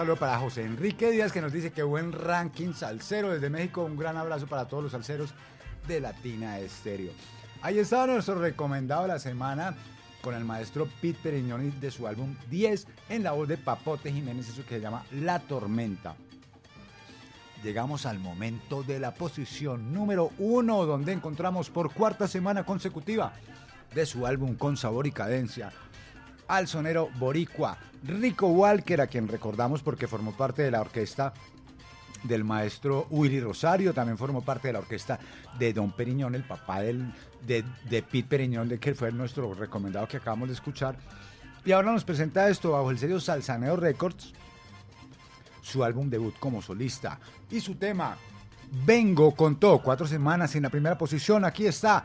saludo 0.00 0.16
para 0.16 0.38
José 0.38 0.62
Enrique 0.62 1.10
Díaz 1.10 1.30
que 1.30 1.42
nos 1.42 1.52
dice 1.52 1.72
que 1.72 1.82
buen 1.82 2.12
ranking 2.12 2.72
salsero 2.72 3.32
desde 3.32 3.50
México. 3.50 3.84
Un 3.84 3.98
gran 3.98 4.16
abrazo 4.16 4.46
para 4.46 4.66
todos 4.66 4.82
los 4.82 4.92
salseros 4.92 5.34
de 5.86 6.00
Latina 6.00 6.58
Estéreo. 6.58 7.12
Ahí 7.60 7.78
estaba 7.78 8.06
nuestro 8.06 8.36
recomendado 8.36 9.02
de 9.02 9.08
la 9.08 9.18
semana 9.18 9.76
con 10.22 10.34
el 10.34 10.42
maestro 10.42 10.88
Peter 11.02 11.34
Iñoni 11.34 11.72
de 11.72 11.90
su 11.90 12.06
álbum 12.06 12.34
10 12.48 12.86
en 13.10 13.22
la 13.22 13.32
voz 13.32 13.46
de 13.46 13.58
Papote 13.58 14.10
Jiménez, 14.10 14.48
eso 14.48 14.64
que 14.64 14.76
se 14.76 14.80
llama 14.80 15.04
La 15.10 15.38
Tormenta. 15.38 16.16
Llegamos 17.62 18.06
al 18.06 18.20
momento 18.20 18.82
de 18.82 19.00
la 19.00 19.12
posición 19.12 19.92
número 19.92 20.30
uno, 20.38 20.86
donde 20.86 21.12
encontramos 21.12 21.68
por 21.68 21.92
cuarta 21.92 22.26
semana 22.26 22.64
consecutiva 22.64 23.34
de 23.94 24.06
su 24.06 24.26
álbum 24.26 24.54
Con 24.54 24.78
Sabor 24.78 25.06
y 25.06 25.12
Cadencia 25.12 25.70
al 26.50 26.66
sonero 26.66 27.08
boricua 27.18 27.78
Rico 28.02 28.48
Walker, 28.48 29.00
a 29.00 29.06
quien 29.06 29.28
recordamos 29.28 29.82
porque 29.82 30.08
formó 30.08 30.32
parte 30.32 30.62
de 30.62 30.70
la 30.70 30.80
orquesta 30.80 31.32
del 32.22 32.44
maestro 32.44 33.06
Willy 33.10 33.40
Rosario, 33.40 33.94
también 33.94 34.18
formó 34.18 34.42
parte 34.42 34.68
de 34.68 34.72
la 34.74 34.80
orquesta 34.80 35.18
de 35.58 35.72
Don 35.72 35.92
Periñón, 35.92 36.34
el 36.34 36.44
papá 36.44 36.80
del, 36.80 37.12
de, 37.46 37.62
Pete 38.02 38.24
Periñón, 38.24 38.68
de 38.68 38.78
que 38.78 38.94
fue 38.94 39.12
nuestro 39.12 39.54
recomendado 39.54 40.06
que 40.06 40.18
acabamos 40.18 40.48
de 40.48 40.54
escuchar. 40.54 40.96
Y 41.64 41.72
ahora 41.72 41.92
nos 41.92 42.04
presenta 42.04 42.48
esto 42.48 42.72
bajo 42.72 42.90
el 42.90 42.98
sello 42.98 43.20
Salsaneo 43.20 43.76
Records, 43.76 44.32
su 45.62 45.84
álbum 45.84 46.10
debut 46.10 46.34
como 46.38 46.60
solista 46.62 47.18
y 47.50 47.60
su 47.60 47.74
tema 47.74 48.16
Vengo 48.72 49.34
con 49.34 49.56
todo, 49.56 49.82
cuatro 49.82 50.06
semanas 50.06 50.54
en 50.54 50.62
la 50.62 50.70
primera 50.70 50.96
posición, 50.96 51.44
aquí 51.44 51.66
está 51.66 52.04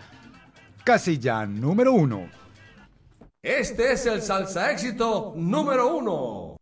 casilla 0.84 1.46
número 1.46 1.94
uno. 1.94 2.45
Este 3.46 3.92
es 3.92 4.08
el 4.08 4.24
salsa 4.24 4.72
éxito 4.72 5.34
número 5.36 5.96
uno. 5.96 6.58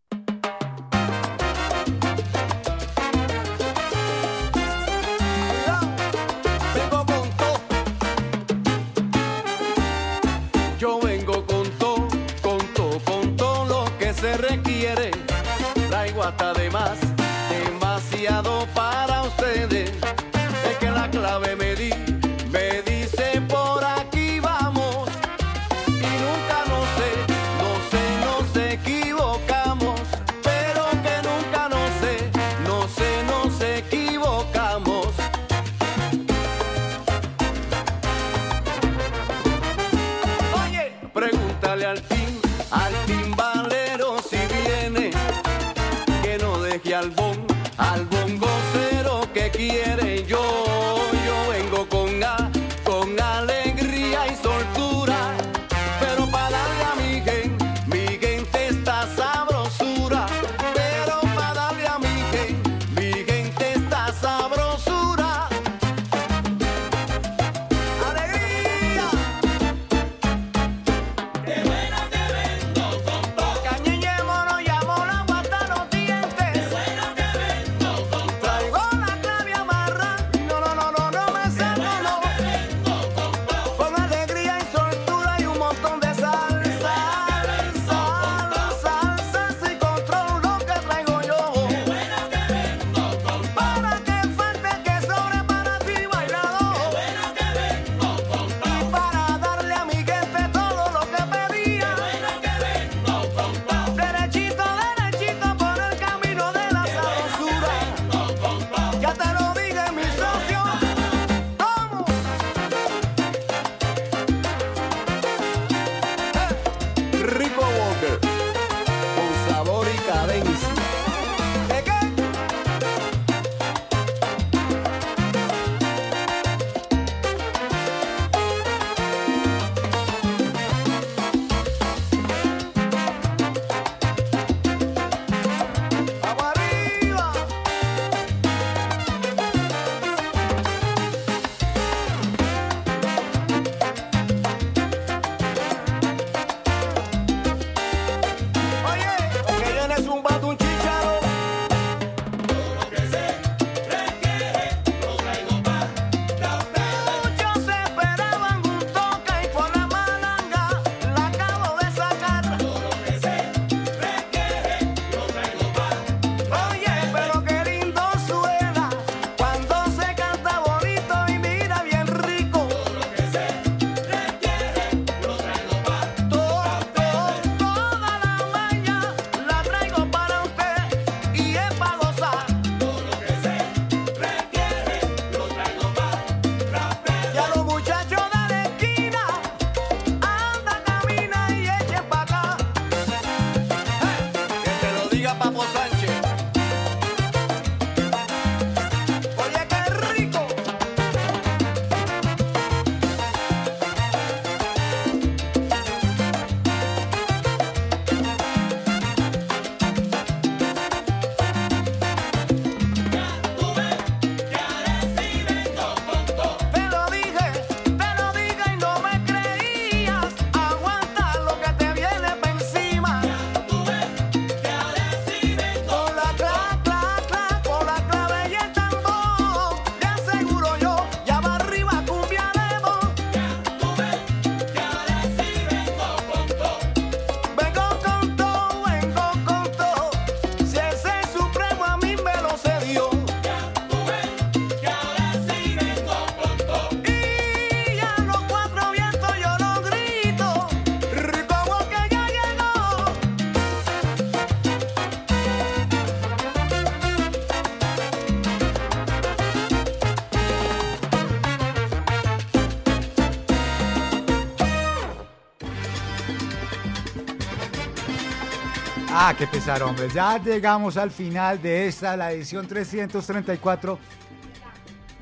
Ah, 269.34 269.36
qué 269.36 269.48
pesar, 269.48 269.82
hombre. 269.82 270.08
Ya 270.14 270.38
llegamos 270.38 270.96
al 270.96 271.10
final 271.10 271.60
de 271.60 271.88
esta, 271.88 272.16
la 272.16 272.30
edición 272.30 272.68
334 272.68 273.98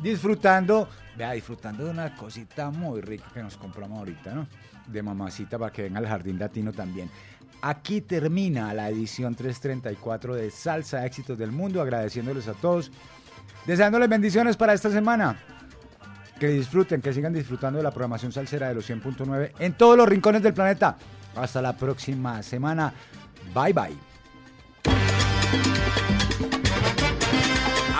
disfrutando, 0.00 0.88
vea, 1.16 1.32
disfrutando 1.32 1.84
de 1.84 1.90
una 1.90 2.14
cosita 2.16 2.70
muy 2.70 3.00
rica 3.00 3.26
que 3.32 3.42
nos 3.42 3.56
compramos 3.56 3.98
ahorita, 3.98 4.34
¿no? 4.34 4.46
De 4.86 5.02
mamacita 5.02 5.58
para 5.58 5.72
que 5.72 5.82
venga 5.82 5.98
al 5.98 6.06
Jardín 6.06 6.38
Latino 6.38 6.72
también. 6.72 7.10
Aquí 7.60 8.00
termina 8.00 8.74
la 8.74 8.88
edición 8.88 9.34
334 9.34 10.34
de 10.34 10.50
Salsa 10.50 11.06
Éxitos 11.06 11.38
del 11.38 11.52
Mundo, 11.52 11.80
agradeciéndoles 11.80 12.48
a 12.48 12.54
todos, 12.54 12.90
deseándoles 13.66 14.08
bendiciones 14.08 14.56
para 14.56 14.72
esta 14.72 14.90
semana. 14.90 15.36
Que 16.40 16.48
disfruten, 16.48 17.00
que 17.00 17.12
sigan 17.12 17.32
disfrutando 17.32 17.76
de 17.76 17.84
la 17.84 17.92
programación 17.92 18.32
salsera 18.32 18.68
de 18.68 18.74
los 18.74 18.90
100.9 18.90 19.52
en 19.60 19.74
todos 19.74 19.96
los 19.96 20.08
rincones 20.08 20.42
del 20.42 20.54
planeta. 20.54 20.96
Hasta 21.36 21.62
la 21.62 21.76
próxima 21.76 22.42
semana. 22.42 22.92
Bye 23.54 23.72
bye. 23.72 24.11